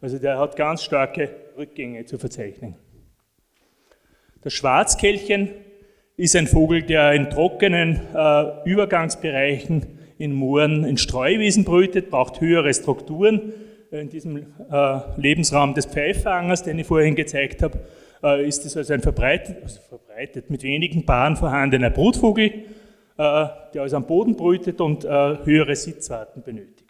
Also 0.00 0.18
der 0.18 0.38
hat 0.38 0.56
ganz 0.56 0.82
starke 0.82 1.30
Rückgänge 1.56 2.04
zu 2.04 2.18
verzeichnen. 2.18 2.76
Das 4.42 4.52
Schwarzkehlchen 4.52 5.50
ist 6.16 6.36
ein 6.36 6.46
Vogel, 6.46 6.82
der 6.82 7.12
in 7.12 7.30
trockenen 7.30 8.00
äh, 8.14 8.68
Übergangsbereichen 8.68 9.98
in 10.18 10.32
Mooren, 10.32 10.84
in 10.84 10.98
Streuwiesen 10.98 11.64
brütet, 11.64 12.10
braucht 12.10 12.40
höhere 12.40 12.72
Strukturen. 12.74 13.52
In 13.90 14.08
diesem 14.08 14.46
äh, 14.70 15.00
Lebensraum 15.16 15.74
des 15.74 15.86
Pfeifangers, 15.86 16.62
den 16.62 16.78
ich 16.78 16.86
vorhin 16.86 17.14
gezeigt 17.14 17.62
habe, 17.62 17.80
äh, 18.22 18.46
ist 18.46 18.64
es 18.64 18.76
also 18.76 18.92
ein 18.92 19.00
verbreitet, 19.00 19.62
also 19.62 19.80
verbreitet, 19.80 20.50
mit 20.50 20.62
wenigen 20.62 21.06
Paaren 21.06 21.36
vorhandener 21.36 21.90
Brutvogel, 21.90 22.46
äh, 22.46 22.54
der 23.16 23.82
also 23.82 23.96
am 23.96 24.06
Boden 24.06 24.36
brütet 24.36 24.80
und 24.80 25.04
äh, 25.04 25.08
höhere 25.08 25.76
Sitzarten 25.76 26.42
benötigt 26.42 26.82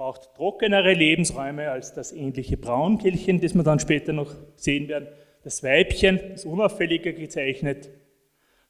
braucht 0.00 0.34
trockenere 0.34 0.94
Lebensräume 0.94 1.70
als 1.70 1.92
das 1.92 2.10
ähnliche 2.12 2.56
Braunkehlchen, 2.56 3.38
das 3.38 3.54
wir 3.54 3.62
dann 3.62 3.80
später 3.80 4.14
noch 4.14 4.34
sehen 4.56 4.88
werden. 4.88 5.08
Das 5.44 5.62
Weibchen 5.62 6.16
ist 6.32 6.46
unauffälliger 6.46 7.12
gezeichnet. 7.12 7.90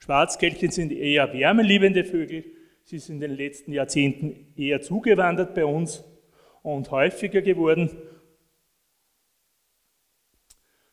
Schwarzkehlchen 0.00 0.72
sind 0.72 0.90
eher 0.90 1.32
wärmeliebende 1.32 2.02
Vögel. 2.02 2.46
Sie 2.82 2.98
sind 2.98 3.22
in 3.22 3.28
den 3.28 3.36
letzten 3.36 3.72
Jahrzehnten 3.72 4.52
eher 4.56 4.80
zugewandert 4.80 5.54
bei 5.54 5.64
uns 5.64 6.02
und 6.64 6.90
häufiger 6.90 7.42
geworden. 7.42 7.92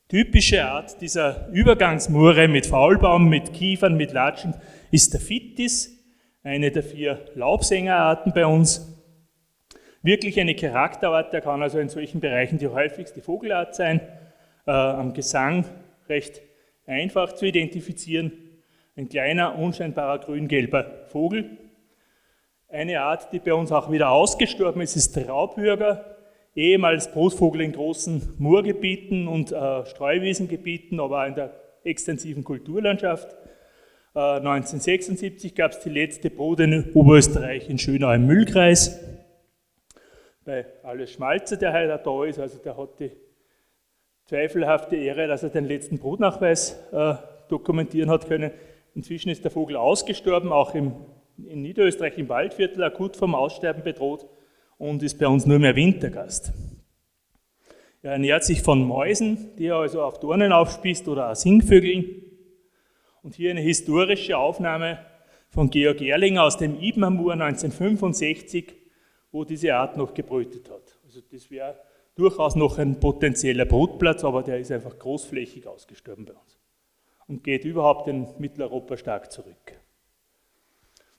Typische 0.10 0.63
Art 0.63 1.02
dieser 1.02 1.50
Übergangsmure 1.50 2.48
mit 2.48 2.65
Faulbaum, 2.65 3.28
mit 3.28 3.52
Kiefern, 3.52 3.98
mit 3.98 4.13
Latschen 4.13 4.54
ist 4.89 5.12
der 5.12 5.20
Fittis, 5.20 6.02
eine 6.43 6.72
der 6.72 6.84
vier 6.84 7.26
Laubsängerarten 7.36 8.32
bei 8.32 8.46
uns 8.46 8.98
wirklich 10.04 10.39
eine 10.39 10.56
Charakterart, 10.56 11.34
der 11.34 11.41
kann 11.41 11.62
also 11.62 11.78
in 11.80 11.89
solchen 11.89 12.22
Bereichen 12.22 12.58
die 12.58 12.70
häufigste 12.70 13.22
Vogelart 13.22 13.76
sein, 13.76 14.00
äh, 14.65 14.72
am 14.72 15.13
Gesang 15.13 15.65
recht 16.08 16.41
einfach 16.86 17.34
zu 17.34 17.46
identifizieren. 17.46 18.32
Ein 18.96 19.10
kleiner, 19.10 19.60
unscheinbarer 19.60 20.20
grün-gelber 20.20 21.06
Vogel. 21.10 21.58
Eine 22.70 23.02
Art, 23.02 23.34
die 23.34 23.39
bei 23.39 23.54
uns 23.54 23.74
auch 23.74 23.91
wieder 23.91 24.10
ausgestorben 24.12 24.82
ist, 24.82 24.96
ist 24.96 25.17
der 25.17 25.28
Raubhürger, 25.28 26.16
ehemals 26.58 27.12
Brutvogel 27.12 27.62
in 27.62 27.72
großen 27.72 28.34
Moorgebieten 28.39 29.28
und 29.28 29.52
äh, 29.52 29.86
Streuwiesengebieten, 29.86 31.00
aber 31.00 31.22
auch 31.22 31.28
in 31.28 31.36
der 31.36 31.54
extensiven 31.84 32.43
Kulturlandschaft. 32.43 33.32
Äh, 34.15 34.20
1976 34.20 35.54
gab 35.54 35.72
es 35.72 35.80
die 35.82 35.91
letzte 35.91 36.32
Brut 36.32 36.60
in 36.60 36.91
Oberösterreich 36.93 37.70
in 37.70 37.78
Schönau 37.78 38.12
im 38.12 38.26
Müllkreis 38.26 39.00
bei 40.43 40.65
alles 40.82 41.12
Schmalze, 41.12 41.58
der 41.58 41.74
heute 41.74 42.02
da 42.04 42.26
ist, 42.26 42.39
also 42.39 42.58
der 42.58 42.78
hat 42.78 43.00
die 43.02 43.12
zweifelhafte 44.26 44.96
Ehre, 44.96 45.28
dass 45.28 45.43
er 45.43 45.50
den 45.50 45.65
letzten 45.65 46.00
Brutnachweis 46.00 46.80
äh, 46.91 47.15
dokumentieren 47.50 48.10
hat 48.10 48.28
können. 48.28 48.52
Inzwischen 48.96 49.30
ist 49.30 49.43
der 49.43 49.52
Vogel 49.52 49.76
ausgestorben, 49.76 50.52
auch 50.52 50.74
im, 50.74 50.93
in 51.46 51.62
Niederösterreich 51.62 52.17
im 52.17 52.30
Waldviertel 52.30 52.84
akut 52.84 53.15
vom 53.15 53.36
Aussterben 53.36 53.84
bedroht 53.84 54.26
und 54.78 55.04
ist 55.04 55.18
bei 55.20 55.28
uns 55.28 55.46
nur 55.46 55.60
mehr 55.60 55.76
Wintergast. 55.76 56.54
Er 58.02 58.13
ernährt 58.13 58.44
sich 58.44 58.62
von 58.62 58.84
Mäusen, 58.84 59.56
die 59.58 59.68
er 59.68 59.78
also 59.78 60.02
auf 60.02 60.20
Dornen 60.20 60.52
aufspießt 60.52 61.08
oder 61.08 61.36
Singvögeln. 61.36 62.24
Und 63.24 63.36
hier 63.36 63.52
eine 63.52 63.62
historische 63.62 64.38
Aufnahme 64.38 65.00
von 65.50 65.70
Georg 65.70 66.02
Erlinger 66.02 66.44
aus 66.44 66.58
dem 66.58 66.80
Ibenamur 66.80 67.34
1965 67.34 68.78
wo 69.32 69.44
diese 69.44 69.76
Art 69.76 69.98
noch 69.98 70.13
gebrütet 70.13 70.70
hat. 70.70 70.98
Also 71.06 71.22
das 71.32 71.52
wäre 71.52 71.80
durchaus 72.16 72.56
noch 72.56 72.78
ein 72.78 73.00
potenzieller 73.00 73.66
Brutplatz, 73.66 74.24
aber 74.24 74.44
der 74.44 74.60
ist 74.60 74.72
einfach 74.72 74.98
großflächig 74.98 75.68
ausgestorben 75.68 76.26
bei 76.26 76.34
uns 76.34 76.60
und 77.28 77.44
geht 77.44 77.66
überhaupt 77.66 78.08
in 78.08 78.28
Mitteleuropa 78.40 78.98
stark 78.98 79.32
zurück. 79.32 79.80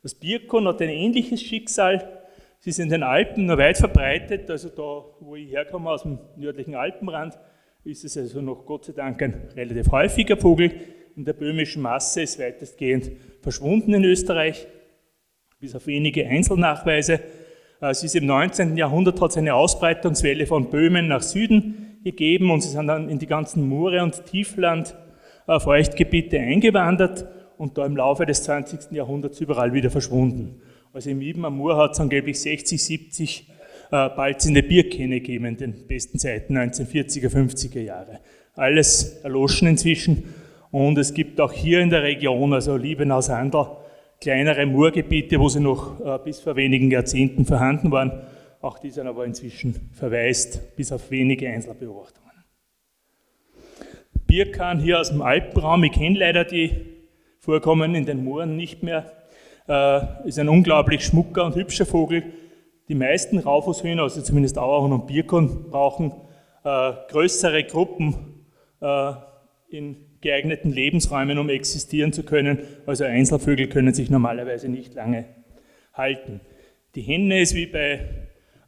Das 0.02 0.14
Birkon 0.14 0.66
hat 0.66 0.80
ein 0.80 0.88
ähnliches 0.88 1.42
Schicksal. 1.42 2.17
Sie 2.60 2.72
sind 2.72 2.86
in 2.86 3.00
den 3.00 3.02
Alpen 3.04 3.46
nur 3.46 3.56
weit 3.56 3.78
verbreitet, 3.78 4.50
also 4.50 4.68
da, 4.68 5.04
wo 5.20 5.36
ich 5.36 5.52
herkomme, 5.52 5.90
aus 5.90 6.02
dem 6.02 6.18
nördlichen 6.36 6.74
Alpenrand, 6.74 7.38
ist 7.84 8.04
es 8.04 8.16
also 8.16 8.40
noch 8.40 8.66
Gott 8.66 8.84
sei 8.84 8.92
Dank 8.94 9.22
ein 9.22 9.48
relativ 9.54 9.92
häufiger 9.92 10.36
Vogel. 10.36 10.72
In 11.16 11.24
der 11.24 11.34
böhmischen 11.34 11.82
Masse 11.82 12.22
ist 12.22 12.38
weitestgehend 12.40 13.12
verschwunden 13.42 13.94
in 13.94 14.04
Österreich, 14.04 14.66
bis 15.60 15.74
auf 15.76 15.86
wenige 15.86 16.26
Einzelnachweise. 16.26 17.20
Äh, 17.80 17.90
es 17.90 18.02
ist 18.02 18.16
im 18.16 18.26
19. 18.26 18.76
Jahrhundert 18.76 19.20
hat 19.20 19.30
es 19.30 19.36
eine 19.36 19.54
Ausbreitungswelle 19.54 20.46
von 20.46 20.68
Böhmen 20.68 21.06
nach 21.06 21.22
Süden 21.22 22.00
gegeben 22.02 22.50
und 22.50 22.62
sie 22.62 22.70
sind 22.70 22.88
dann 22.88 23.08
in 23.08 23.20
die 23.20 23.26
ganzen 23.26 23.68
Moore 23.68 24.02
und 24.02 24.26
Tiefland 24.26 24.96
äh, 25.46 25.60
Feuchtgebiete 25.60 26.40
eingewandert 26.40 27.26
und 27.56 27.78
da 27.78 27.86
im 27.86 27.96
Laufe 27.96 28.26
des 28.26 28.42
20. 28.42 28.92
Jahrhunderts 28.92 29.40
überall 29.40 29.72
wieder 29.72 29.90
verschwunden. 29.90 30.60
Also 30.92 31.10
im 31.10 31.20
Iben 31.20 31.44
am 31.44 31.56
Moor 31.56 31.76
hat 31.76 31.92
es 31.92 32.00
angeblich 32.00 32.40
60, 32.40 32.82
70 32.82 33.48
äh, 33.90 34.08
balzende 34.10 34.62
Bierkähne 34.62 35.20
gegeben 35.20 35.44
in 35.46 35.56
den 35.56 35.86
besten 35.86 36.18
Zeiten 36.18 36.56
1940er, 36.56 37.28
50er 37.28 37.80
Jahre. 37.80 38.20
Alles 38.54 39.20
erloschen 39.22 39.68
inzwischen 39.68 40.34
und 40.70 40.98
es 40.98 41.14
gibt 41.14 41.40
auch 41.40 41.52
hier 41.52 41.80
in 41.80 41.90
der 41.90 42.02
Region, 42.02 42.52
also 42.52 42.76
Liebenau-Sandl, 42.76 43.66
kleinere 44.20 44.66
Moorgebiete, 44.66 45.38
wo 45.38 45.48
sie 45.48 45.60
noch 45.60 46.00
äh, 46.00 46.18
bis 46.24 46.40
vor 46.40 46.56
wenigen 46.56 46.90
Jahrzehnten 46.90 47.44
vorhanden 47.44 47.90
waren. 47.90 48.26
Auch 48.60 48.78
die 48.78 48.90
sind 48.90 49.06
aber 49.06 49.24
inzwischen 49.24 49.90
verwaist, 49.92 50.74
bis 50.76 50.90
auf 50.90 51.10
wenige 51.10 51.48
Einzelbeobachtungen. 51.48 52.28
Birkan 54.26 54.80
hier 54.80 55.00
aus 55.00 55.10
dem 55.10 55.22
Alpenraum, 55.22 55.84
ich 55.84 55.92
kenne 55.92 56.18
leider 56.18 56.44
die 56.44 56.70
Vorkommen 57.38 57.94
in 57.94 58.04
den 58.04 58.24
Mooren 58.24 58.56
nicht 58.56 58.82
mehr, 58.82 59.10
äh, 59.68 60.26
ist 60.26 60.38
ein 60.38 60.48
unglaublich 60.48 61.04
schmucker 61.04 61.44
und 61.44 61.54
hübscher 61.54 61.86
Vogel. 61.86 62.24
Die 62.88 62.94
meisten 62.94 63.38
Raufußhühner, 63.38 64.02
also 64.02 64.22
zumindest 64.22 64.58
Auerhorn 64.58 64.92
und 64.92 65.06
Birkon, 65.06 65.70
brauchen 65.70 66.12
äh, 66.64 66.92
größere 67.10 67.64
Gruppen 67.64 68.44
äh, 68.80 69.12
in 69.70 69.96
geeigneten 70.20 70.72
Lebensräumen, 70.72 71.38
um 71.38 71.48
existieren 71.48 72.12
zu 72.12 72.22
können. 72.22 72.60
Also 72.86 73.04
Einzelvögel 73.04 73.68
können 73.68 73.94
sich 73.94 74.10
normalerweise 74.10 74.68
nicht 74.68 74.94
lange 74.94 75.26
halten. 75.92 76.40
Die 76.94 77.02
Henne 77.02 77.40
ist 77.40 77.54
wie 77.54 77.66
bei, 77.66 78.00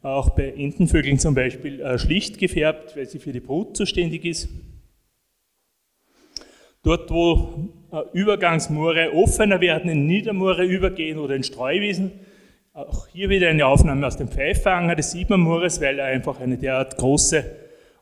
auch 0.03 0.29
bei 0.29 0.49
Entenvögeln 0.49 1.19
zum 1.19 1.35
Beispiel 1.35 1.81
äh, 1.81 1.97
schlicht 1.97 2.37
gefärbt, 2.37 2.95
weil 2.95 3.07
sie 3.07 3.19
für 3.19 3.31
die 3.31 3.39
Brut 3.39 3.75
zuständig 3.75 4.23
ist. 4.25 4.49
Dort, 6.83 7.11
wo 7.11 7.69
äh, 7.91 8.01
Übergangsmoore 8.13 9.13
offener 9.13 9.61
werden, 9.61 9.89
in 9.89 10.07
Niedermoore 10.07 10.63
übergehen 10.63 11.19
oder 11.19 11.35
in 11.35 11.43
Streuwiesen, 11.43 12.11
auch 12.73 13.07
hier 13.07 13.29
wieder 13.29 13.49
eine 13.49 13.65
Aufnahme 13.65 14.07
aus 14.07 14.17
dem 14.17 14.29
Pfeiffanger 14.29 14.95
des 14.95 15.11
Siebenmoores, 15.11 15.81
weil 15.81 15.99
er 15.99 16.05
einfach 16.05 16.39
eine 16.39 16.57
derart 16.57 16.97
große 16.97 17.43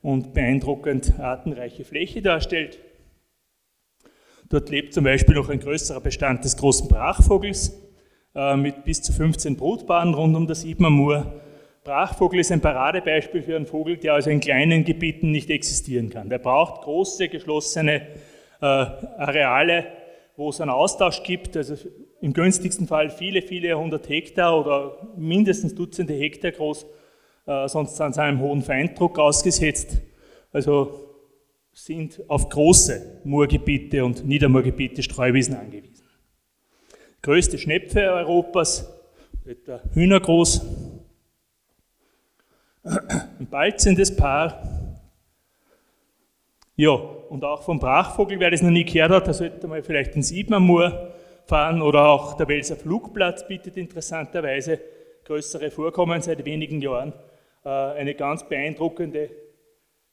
und 0.01 0.33
beeindruckend 0.33 1.19
artenreiche 1.19 1.83
Fläche 1.83 2.21
darstellt. 2.21 2.79
Dort 4.47 4.69
lebt 4.69 4.93
zum 4.93 5.03
Beispiel 5.03 5.35
noch 5.35 5.49
ein 5.49 5.59
größerer 5.59 6.01
Bestand 6.01 6.45
des 6.45 6.55
großen 6.55 6.87
Brachvogels 6.87 7.77
äh, 8.33 8.55
mit 8.55 8.83
bis 8.83 9.01
zu 9.01 9.11
15 9.11 9.57
Brutpaaren 9.57 10.13
rund 10.13 10.35
um 10.35 10.47
das 10.47 10.63
Ibmermoor. 10.63 11.33
Brachvogel 11.83 12.39
ist 12.39 12.51
ein 12.51 12.61
Paradebeispiel 12.61 13.41
für 13.41 13.55
einen 13.55 13.65
Vogel, 13.65 13.97
der 13.97 14.13
also 14.13 14.29
in 14.29 14.39
kleinen 14.39 14.85
Gebieten 14.85 15.31
nicht 15.31 15.49
existieren 15.49 16.09
kann. 16.09 16.29
Der 16.29 16.39
braucht 16.39 16.83
große, 16.83 17.29
geschlossene 17.29 18.07
Areale, 18.65 19.85
wo 20.35 20.49
es 20.49 20.61
einen 20.61 20.71
Austausch 20.71 21.23
gibt, 21.23 21.55
also 21.57 21.75
im 22.21 22.33
günstigsten 22.33 22.87
Fall 22.87 23.09
viele, 23.09 23.41
viele 23.41 23.77
hundert 23.77 24.09
Hektar 24.09 24.59
oder 24.59 25.07
mindestens 25.15 25.75
Dutzende 25.75 26.13
Hektar 26.13 26.51
groß, 26.51 26.85
äh, 27.45 27.67
sonst 27.67 27.95
sind 27.95 28.15
sie 28.15 28.21
einem 28.21 28.39
hohen 28.39 28.61
Feinddruck 28.61 29.19
ausgesetzt. 29.19 29.97
Also 30.51 31.09
sind 31.71 32.21
auf 32.27 32.49
große 32.49 33.21
Moorgebiete 33.23 34.03
und 34.03 34.25
Niedermoorgebiete, 34.25 35.01
Streuwiesen 35.01 35.55
angewiesen. 35.55 36.05
Größte 37.21 37.57
Schnepfe 37.57 38.01
Europas, 38.01 38.91
etwa 39.45 39.81
hühnergroß, 39.93 40.61
ein 42.83 43.47
balzendes 43.49 44.15
Paar. 44.15 44.78
Ja, 46.79 46.91
und 46.91 47.43
auch 47.43 47.61
vom 47.61 47.77
Brachvogel, 47.77 48.39
wer 48.39 48.51
das 48.51 48.61
noch 48.61 48.69
nie 48.69 48.85
gehört 48.85 49.11
hat, 49.11 49.27
da 49.27 49.33
sollte 49.33 49.67
man 49.67 49.83
vielleicht 49.83 50.15
ins 50.15 50.31
Ibmermoor 50.31 51.11
fahren 51.45 51.81
oder 51.81 52.07
auch 52.07 52.37
der 52.37 52.47
Welser 52.47 52.77
Flugplatz 52.77 53.45
bietet 53.45 53.75
interessanterweise 53.75 54.79
größere 55.25 55.71
Vorkommen 55.71 56.21
seit 56.21 56.45
wenigen 56.45 56.81
Jahren. 56.81 57.11
Äh, 57.65 57.69
eine 57.69 58.15
ganz 58.15 58.47
beeindruckende 58.47 59.29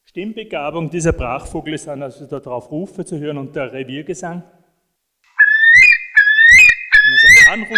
Stimmbegabung 0.07 0.91
dieser 0.91 1.13
Brachvogel 1.13 1.79
sind 1.79 2.03
also 2.03 2.27
darauf 2.27 2.69
Rufe 2.73 3.05
zu 3.05 3.17
hören 3.17 3.39
und 3.39 3.55
der 3.55 3.73
Reviergesang. 3.73 4.43
Also 7.13 7.53
Anrufe 7.53 7.75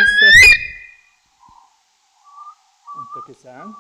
und 2.97 3.09
der 3.17 3.35
Gesang. 3.35 3.75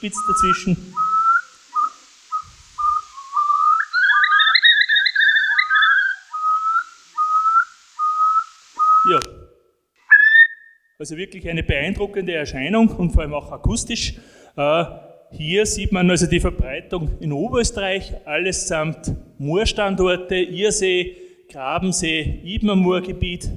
Kiebitz 0.00 0.16
dazwischen. 0.26 0.76
Ja, 9.10 9.20
also 10.98 11.16
wirklich 11.16 11.48
eine 11.48 11.62
beeindruckende 11.62 12.34
Erscheinung 12.34 12.88
und 12.88 13.12
vor 13.12 13.22
allem 13.22 13.34
auch 13.34 13.50
akustisch. 13.50 14.14
Äh, 14.56 14.84
hier 15.32 15.64
sieht 15.66 15.92
man 15.92 16.10
also 16.10 16.26
die 16.26 16.40
Verbreitung 16.40 17.18
in 17.20 17.32
Oberösterreich, 17.32 18.12
allesamt 18.26 19.12
Moorstandorte, 19.38 20.36
Irsee, 20.36 21.16
Grabensee, 21.48 22.40
Ibmermoorgebiet 22.44 23.50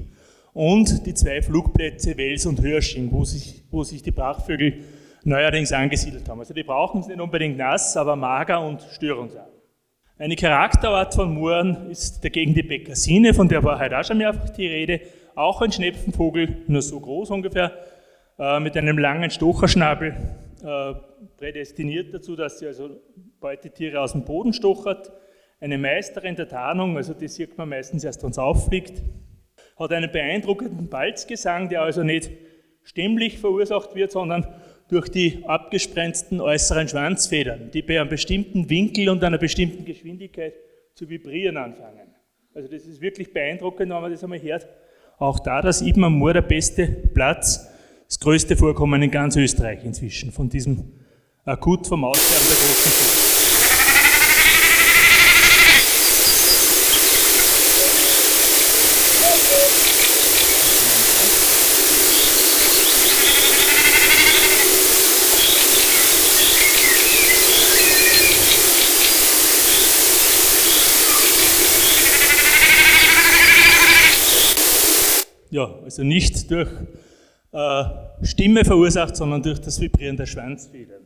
und 0.54 1.06
die 1.06 1.14
zwei 1.14 1.42
Flugplätze 1.42 2.18
Wels 2.18 2.46
und 2.46 2.62
Hörsching, 2.62 3.12
wo 3.12 3.24
sich, 3.26 3.64
wo 3.70 3.84
sich 3.84 4.02
die 4.02 4.12
Brachvögel 4.12 4.84
neuerdings 5.24 5.72
angesiedelt 5.72 6.28
haben. 6.28 6.40
Also 6.40 6.54
die 6.54 6.64
brauchen 6.64 7.02
es 7.02 7.08
nicht 7.08 7.20
unbedingt 7.20 7.58
nass, 7.58 7.96
aber 7.98 8.16
mager 8.16 8.62
und 8.62 8.82
störungsarm. 8.82 9.48
Eine 10.18 10.36
Charakterart 10.36 11.16
von 11.16 11.34
Mooren 11.34 11.90
ist 11.90 12.24
dagegen 12.24 12.54
die 12.54 12.64
Bekassine, 12.64 13.34
von 13.34 13.48
der 13.48 13.64
war 13.64 13.80
heute 13.80 13.98
auch 13.98 14.04
schon 14.04 14.20
mehrfach 14.20 14.50
die 14.52 14.68
Rede. 14.68 15.02
Auch 15.36 15.62
ein 15.62 15.72
Schnepfenvogel, 15.72 16.64
nur 16.68 16.82
so 16.82 17.00
groß 17.00 17.32
ungefähr, 17.32 17.72
äh, 18.38 18.60
mit 18.60 18.78
einem 18.78 19.00
langen 19.00 19.32
Stocherschnabel, 19.32 20.16
äh, 20.64 20.94
prädestiniert 21.38 22.14
dazu, 22.14 22.36
dass 22.36 22.60
sie 22.60 22.68
also 22.68 23.02
Beutetiere 23.40 24.00
aus 24.00 24.12
dem 24.12 24.24
Boden 24.24 24.54
stochert. 24.54 25.12
Eine 25.60 25.78
Meisterin 25.78 26.36
der 26.36 26.48
Tarnung, 26.48 26.96
also 26.96 27.14
die 27.14 27.28
sieht 27.28 27.58
man 27.58 27.70
meistens 27.70 28.04
erst, 28.04 28.24
wenn 28.24 28.30
es 28.30 28.38
auffliegt. 28.38 29.02
Hat 29.78 29.92
einen 29.92 30.12
beeindruckenden 30.12 30.90
Balzgesang, 30.90 31.70
der 31.70 31.82
also 31.82 32.04
nicht 32.04 32.30
stimmlich 32.84 33.40
verursacht 33.40 33.96
wird, 33.96 34.12
sondern 34.12 34.48
durch 34.94 35.10
die 35.10 35.44
abgesprenzten 35.46 36.40
äußeren 36.40 36.88
Schwanzfedern, 36.88 37.72
die 37.72 37.82
bei 37.82 38.00
einem 38.00 38.10
bestimmten 38.10 38.70
Winkel 38.70 39.10
und 39.10 39.24
einer 39.24 39.40
bestimmten 39.40 39.86
Geschwindigkeit 39.86 40.54
zu 40.94 41.10
vibrieren 41.10 41.58
anfangen. 41.58 42.14
Also 42.54 42.70
das 42.70 42.86
ist 42.86 43.02
wirklich 43.02 43.34
beeindruckend, 43.34 43.90
wenn 43.92 44.02
man 44.02 44.12
das 44.12 44.24
einmal 44.24 44.42
hört. 44.42 44.68
Auch 45.18 45.40
da 45.40 45.62
das 45.62 45.82
Ibn 45.82 46.04
am 46.04 46.14
Moor 46.14 46.34
der 46.34 46.42
beste 46.42 46.86
Platz, 46.86 47.68
das 48.08 48.20
größte 48.20 48.56
Vorkommen 48.56 49.02
in 49.02 49.10
ganz 49.10 49.36
Österreich 49.36 49.84
inzwischen, 49.84 50.32
von 50.32 50.50
diesem 50.50 50.94
akut 51.44 51.88
vom 51.88 52.04
Aussterben 52.04 52.48
der 52.48 52.56
großen 52.56 52.92
Vogel. 52.92 53.23
Ja, 75.54 75.70
also 75.84 76.04
nicht 76.04 76.50
durch 76.52 76.70
äh, 77.52 77.84
Stimme 78.24 78.66
verursacht, 78.66 79.16
sondern 79.16 79.42
durch 79.44 79.62
das 79.62 79.80
Vibrieren 79.80 80.18
der 80.18 80.26
Schwanzfedern. 80.26 81.04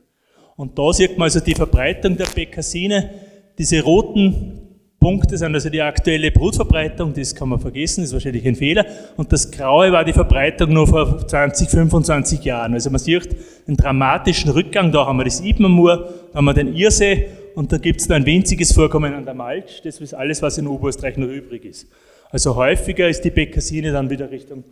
Und 0.56 0.80
da 0.80 0.92
sieht 0.94 1.18
man 1.18 1.26
also 1.26 1.40
die 1.42 1.54
Verbreitung 1.54 2.18
der 2.18 2.28
Bekassine. 2.34 3.10
Diese 3.58 3.84
roten 3.84 4.62
Punkte 5.00 5.38
sind 5.38 5.54
also 5.54 5.70
die 5.70 5.82
aktuelle 5.82 6.32
Brutverbreitung, 6.32 7.14
das 7.14 7.36
kann 7.36 7.50
man 7.50 7.60
vergessen, 7.60 8.02
das 8.02 8.10
ist 8.10 8.14
wahrscheinlich 8.14 8.48
ein 8.48 8.56
Fehler. 8.56 8.86
Und 9.18 9.32
das 9.32 9.52
Graue 9.52 9.92
war 9.92 10.04
die 10.04 10.14
Verbreitung 10.14 10.74
nur 10.74 10.88
vor 10.88 11.28
20, 11.28 11.70
25 11.70 12.44
Jahren. 12.44 12.74
Also 12.74 12.90
man 12.90 13.00
sieht 13.00 13.36
einen 13.68 13.78
dramatischen 13.78 14.50
Rückgang, 14.50 14.92
da 14.92 15.06
haben 15.06 15.18
wir 15.18 15.26
das 15.26 15.42
Ibmermoor, 15.42 16.10
da 16.32 16.38
haben 16.38 16.46
wir 16.46 16.54
den 16.54 16.74
Irsee 16.74 17.28
und 17.54 17.72
da 17.72 17.78
gibt 17.78 18.02
es 18.02 18.10
nur 18.10 18.16
ein 18.16 18.26
winziges 18.26 18.72
Vorkommen 18.72 19.14
an 19.14 19.26
der 19.26 19.34
Malch, 19.34 19.82
das 19.84 20.00
ist 20.00 20.14
alles, 20.14 20.42
was 20.42 20.58
in 20.58 20.68
Oberösterreich 20.68 21.18
noch 21.18 21.28
übrig 21.28 21.66
ist. 21.66 21.88
Also 22.30 22.56
häufiger 22.56 23.08
ist 23.08 23.22
die 23.22 23.30
Bekassine 23.30 23.92
dann 23.92 24.10
wieder 24.10 24.30
Richtung 24.30 24.66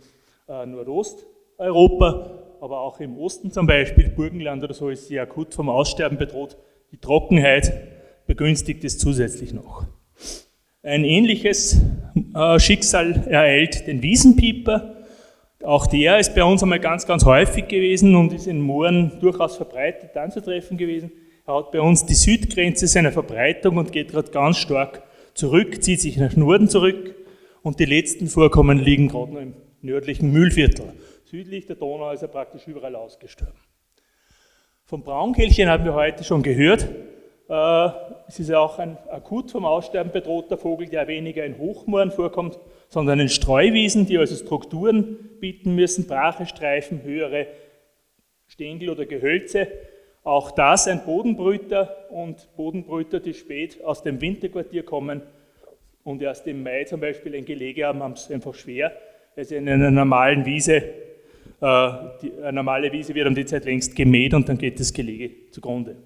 äh, 0.48 0.66
Nordosteuropa, 0.66 2.30
aber 2.60 2.80
auch 2.80 3.00
im 3.00 3.16
Osten 3.18 3.50
zum 3.50 3.66
Beispiel, 3.66 4.10
Burgenland 4.10 4.62
oder 4.62 4.74
so, 4.74 4.90
ist 4.90 5.08
sie 5.08 5.18
akut 5.18 5.54
vom 5.54 5.70
Aussterben 5.70 6.18
bedroht. 6.18 6.56
Die 6.92 6.98
Trockenheit 6.98 7.72
begünstigt 8.26 8.84
es 8.84 8.98
zusätzlich 8.98 9.54
noch. 9.54 9.86
Ein 10.82 11.04
ähnliches 11.04 11.80
äh, 12.34 12.58
Schicksal 12.58 13.24
ereilt 13.26 13.86
den 13.86 14.02
Wiesenpieper. 14.02 14.94
Auch 15.64 15.86
der 15.86 16.18
ist 16.18 16.34
bei 16.34 16.44
uns 16.44 16.62
einmal 16.62 16.78
ganz, 16.78 17.06
ganz 17.06 17.24
häufig 17.24 17.68
gewesen 17.68 18.14
und 18.14 18.34
ist 18.34 18.46
in 18.46 18.60
Mooren 18.60 19.12
durchaus 19.20 19.56
verbreitet 19.56 20.14
anzutreffen 20.16 20.76
gewesen. 20.76 21.10
Er 21.46 21.56
hat 21.56 21.72
bei 21.72 21.80
uns 21.80 22.04
die 22.04 22.14
Südgrenze 22.14 22.86
seiner 22.86 23.12
Verbreitung 23.12 23.78
und 23.78 23.92
geht 23.92 24.10
gerade 24.10 24.30
ganz 24.30 24.58
stark 24.58 25.02
zurück, 25.32 25.82
zieht 25.82 26.02
sich 26.02 26.18
nach 26.18 26.36
Norden 26.36 26.68
zurück 26.68 27.14
und 27.66 27.80
die 27.80 27.84
letzten 27.84 28.28
Vorkommen 28.28 28.78
liegen 28.78 29.08
gerade 29.08 29.32
noch 29.32 29.40
im 29.40 29.54
nördlichen 29.82 30.30
Mühlviertel. 30.30 30.92
Südlich 31.24 31.66
der 31.66 31.74
Donau 31.74 32.12
ist 32.12 32.22
er 32.22 32.28
praktisch 32.28 32.68
überall 32.68 32.94
ausgestorben. 32.94 33.58
Vom 34.84 35.02
Braunkehlchen 35.02 35.68
haben 35.68 35.84
wir 35.84 35.94
heute 35.94 36.22
schon 36.22 36.44
gehört. 36.44 36.86
Äh, 37.48 37.88
es 38.28 38.38
ist 38.38 38.50
ja 38.50 38.60
auch 38.60 38.78
ein 38.78 38.96
akut 39.10 39.50
vom 39.50 39.64
Aussterben 39.64 40.12
bedrohter 40.12 40.56
Vogel, 40.56 40.86
der 40.88 41.08
weniger 41.08 41.44
in 41.44 41.58
Hochmooren 41.58 42.12
vorkommt, 42.12 42.56
sondern 42.88 43.18
in 43.18 43.28
Streuwiesen, 43.28 44.06
die 44.06 44.16
also 44.16 44.36
Strukturen 44.36 45.16
bieten 45.40 45.74
müssen, 45.74 46.06
Brachestreifen, 46.06 47.02
höhere 47.02 47.48
Stängel 48.46 48.90
oder 48.90 49.06
Gehölze. 49.06 49.66
Auch 50.22 50.52
das 50.52 50.86
ein 50.86 51.04
Bodenbrüter 51.04 51.96
und 52.10 52.48
Bodenbrüter, 52.54 53.18
die 53.18 53.34
spät 53.34 53.82
aus 53.82 54.04
dem 54.04 54.20
Winterquartier 54.20 54.84
kommen, 54.84 55.22
und 56.06 56.22
erst 56.22 56.46
im 56.46 56.62
Mai 56.62 56.84
zum 56.84 57.00
Beispiel 57.00 57.34
ein 57.34 57.44
Gelege 57.44 57.84
haben, 57.84 58.00
haben 58.00 58.12
es 58.12 58.30
einfach 58.30 58.54
schwer, 58.54 58.92
sie 59.36 59.56
in 59.56 59.68
einer 59.68 59.90
normalen 59.90 60.46
Wiese, 60.46 60.76
äh, 60.76 61.88
die, 62.22 62.32
eine 62.42 62.52
normale 62.52 62.92
Wiese 62.92 63.12
wird 63.12 63.26
um 63.26 63.34
die 63.34 63.44
Zeit 63.44 63.64
längst 63.64 63.96
gemäht 63.96 64.32
und 64.32 64.48
dann 64.48 64.56
geht 64.56 64.78
das 64.78 64.92
Gelege 64.92 65.50
zugrunde. 65.50 65.96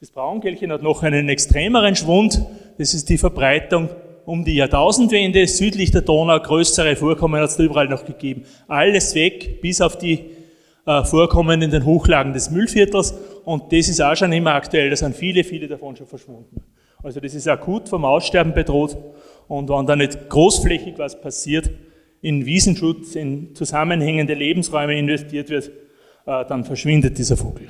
Das 0.00 0.10
Braunkehlchen 0.10 0.72
hat 0.72 0.82
noch 0.82 1.04
einen 1.04 1.28
extremeren 1.28 1.94
Schwund, 1.94 2.44
das 2.78 2.94
ist 2.94 3.08
die 3.08 3.16
Verbreitung 3.16 3.90
um 4.24 4.44
die 4.44 4.56
Jahrtausendwende, 4.56 5.46
südlich 5.46 5.92
der 5.92 6.02
Donau, 6.02 6.40
größere 6.40 6.96
Vorkommen 6.96 7.40
hat 7.40 7.50
es 7.50 7.56
da 7.56 7.62
überall 7.62 7.88
noch 7.88 8.04
gegeben. 8.04 8.42
Alles 8.66 9.14
weg, 9.14 9.60
bis 9.60 9.80
auf 9.80 9.96
die 9.98 10.32
äh, 10.84 11.04
Vorkommen 11.04 11.62
in 11.62 11.70
den 11.70 11.84
Hochlagen 11.84 12.32
des 12.32 12.50
Müllviertels 12.50 13.14
und 13.44 13.72
das 13.72 13.88
ist 13.88 14.02
auch 14.02 14.16
schon 14.16 14.32
immer 14.32 14.54
aktuell, 14.54 14.90
da 14.90 14.96
sind 14.96 15.14
viele, 15.14 15.44
viele 15.44 15.68
davon 15.68 15.94
schon 15.94 16.08
verschwunden. 16.08 16.60
Also 17.02 17.20
das 17.20 17.34
ist 17.34 17.48
akut 17.48 17.88
vom 17.88 18.04
Aussterben 18.04 18.52
bedroht 18.54 18.96
und 19.48 19.68
wenn 19.68 19.86
da 19.86 19.96
nicht 19.96 20.28
großflächig 20.28 20.98
was 20.98 21.20
passiert, 21.20 21.70
in 22.22 22.46
Wiesenschutz, 22.46 23.14
in 23.14 23.54
zusammenhängende 23.54 24.34
Lebensräume 24.34 24.98
investiert 24.98 25.48
wird, 25.50 25.70
äh, 26.26 26.44
dann 26.46 26.64
verschwindet 26.64 27.18
dieser 27.18 27.36
Vogel. 27.36 27.68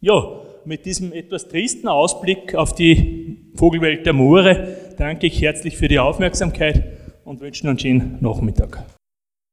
Ja, 0.00 0.40
mit 0.64 0.86
diesem 0.86 1.12
etwas 1.12 1.48
tristen 1.48 1.88
Ausblick 1.88 2.54
auf 2.54 2.74
die 2.74 3.50
Vogelwelt 3.54 4.06
der 4.06 4.12
Moore 4.12 4.76
danke 4.96 5.26
ich 5.26 5.40
herzlich 5.40 5.76
für 5.76 5.88
die 5.88 5.98
Aufmerksamkeit 5.98 6.82
und 7.24 7.40
wünsche 7.40 7.64
noch 7.64 7.70
einen 7.70 7.78
schönen 7.78 8.18
Nachmittag. 8.20 8.84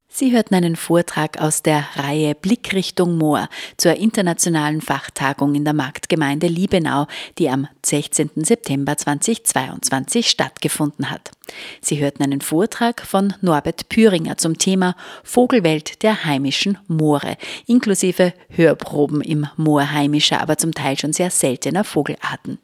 Sie 0.09 0.31
hörten 0.31 0.55
einen 0.55 0.75
Vortrag 0.75 1.39
aus 1.39 1.61
der 1.61 1.85
Reihe 1.95 2.33
Blickrichtung 2.33 3.17
Moor 3.17 3.49
zur 3.77 3.95
internationalen 3.95 4.81
Fachtagung 4.81 5.53
in 5.53 5.65
der 5.65 5.73
Marktgemeinde 5.73 6.47
Liebenau, 6.47 7.07
die 7.37 7.49
am 7.49 7.67
16. 7.85 8.31
September 8.37 8.97
2022 8.97 10.29
stattgefunden 10.29 11.11
hat. 11.11 11.36
Sie 11.81 11.99
hörten 11.99 12.23
einen 12.23 12.41
Vortrag 12.41 13.01
von 13.01 13.33
Norbert 13.41 13.89
Püringer 13.89 14.37
zum 14.37 14.57
Thema 14.57 14.95
Vogelwelt 15.23 16.03
der 16.03 16.25
heimischen 16.25 16.77
Moore, 16.87 17.37
inklusive 17.65 18.33
Hörproben 18.49 19.21
im 19.21 19.47
Moor 19.55 19.91
heimischer, 19.91 20.41
aber 20.41 20.57
zum 20.57 20.73
Teil 20.73 20.97
schon 20.97 21.13
sehr 21.13 21.29
seltener 21.29 21.83
Vogelarten. 21.83 22.59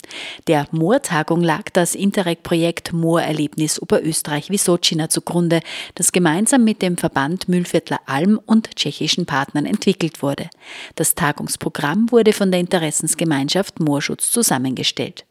Der 0.48 0.68
Moortagung 0.72 1.42
lag 1.42 1.70
das 1.72 1.96
Interreg-Projekt 1.96 2.94
Moorerlebnis 2.94 3.82
Oberösterreich-Wisocina 3.82 5.10
zugrunde, 5.10 5.62
das 5.96 6.12
gemeinsam 6.12 6.64
mit 6.64 6.82
dem 6.82 6.98
Verband 6.98 7.48
Mühlviertler 7.48 8.00
Alm 8.06 8.40
und 8.46 8.76
tschechischen 8.76 9.26
Partnern 9.26 9.66
entwickelt 9.66 10.22
wurde. 10.22 10.50
Das 10.96 11.16
Tagungsprogramm 11.16 12.12
wurde 12.12 12.34
von 12.34 12.52
der 12.52 12.60
Interessensgemeinschaft 12.60 13.80
Moorschutz 13.80 14.32
zusammengestellt. 14.32 15.26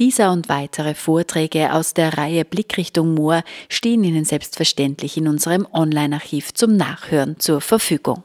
Dieser 0.00 0.32
und 0.32 0.48
weitere 0.48 0.94
Vorträge 0.94 1.72
aus 1.72 1.94
der 1.94 2.18
Reihe 2.18 2.44
Blickrichtung 2.44 3.14
Moor 3.14 3.44
stehen 3.68 4.02
Ihnen 4.02 4.24
selbstverständlich 4.24 5.16
in 5.16 5.28
unserem 5.28 5.68
Online-Archiv 5.72 6.52
zum 6.52 6.76
Nachhören 6.76 7.38
zur 7.38 7.60
Verfügung. 7.60 8.24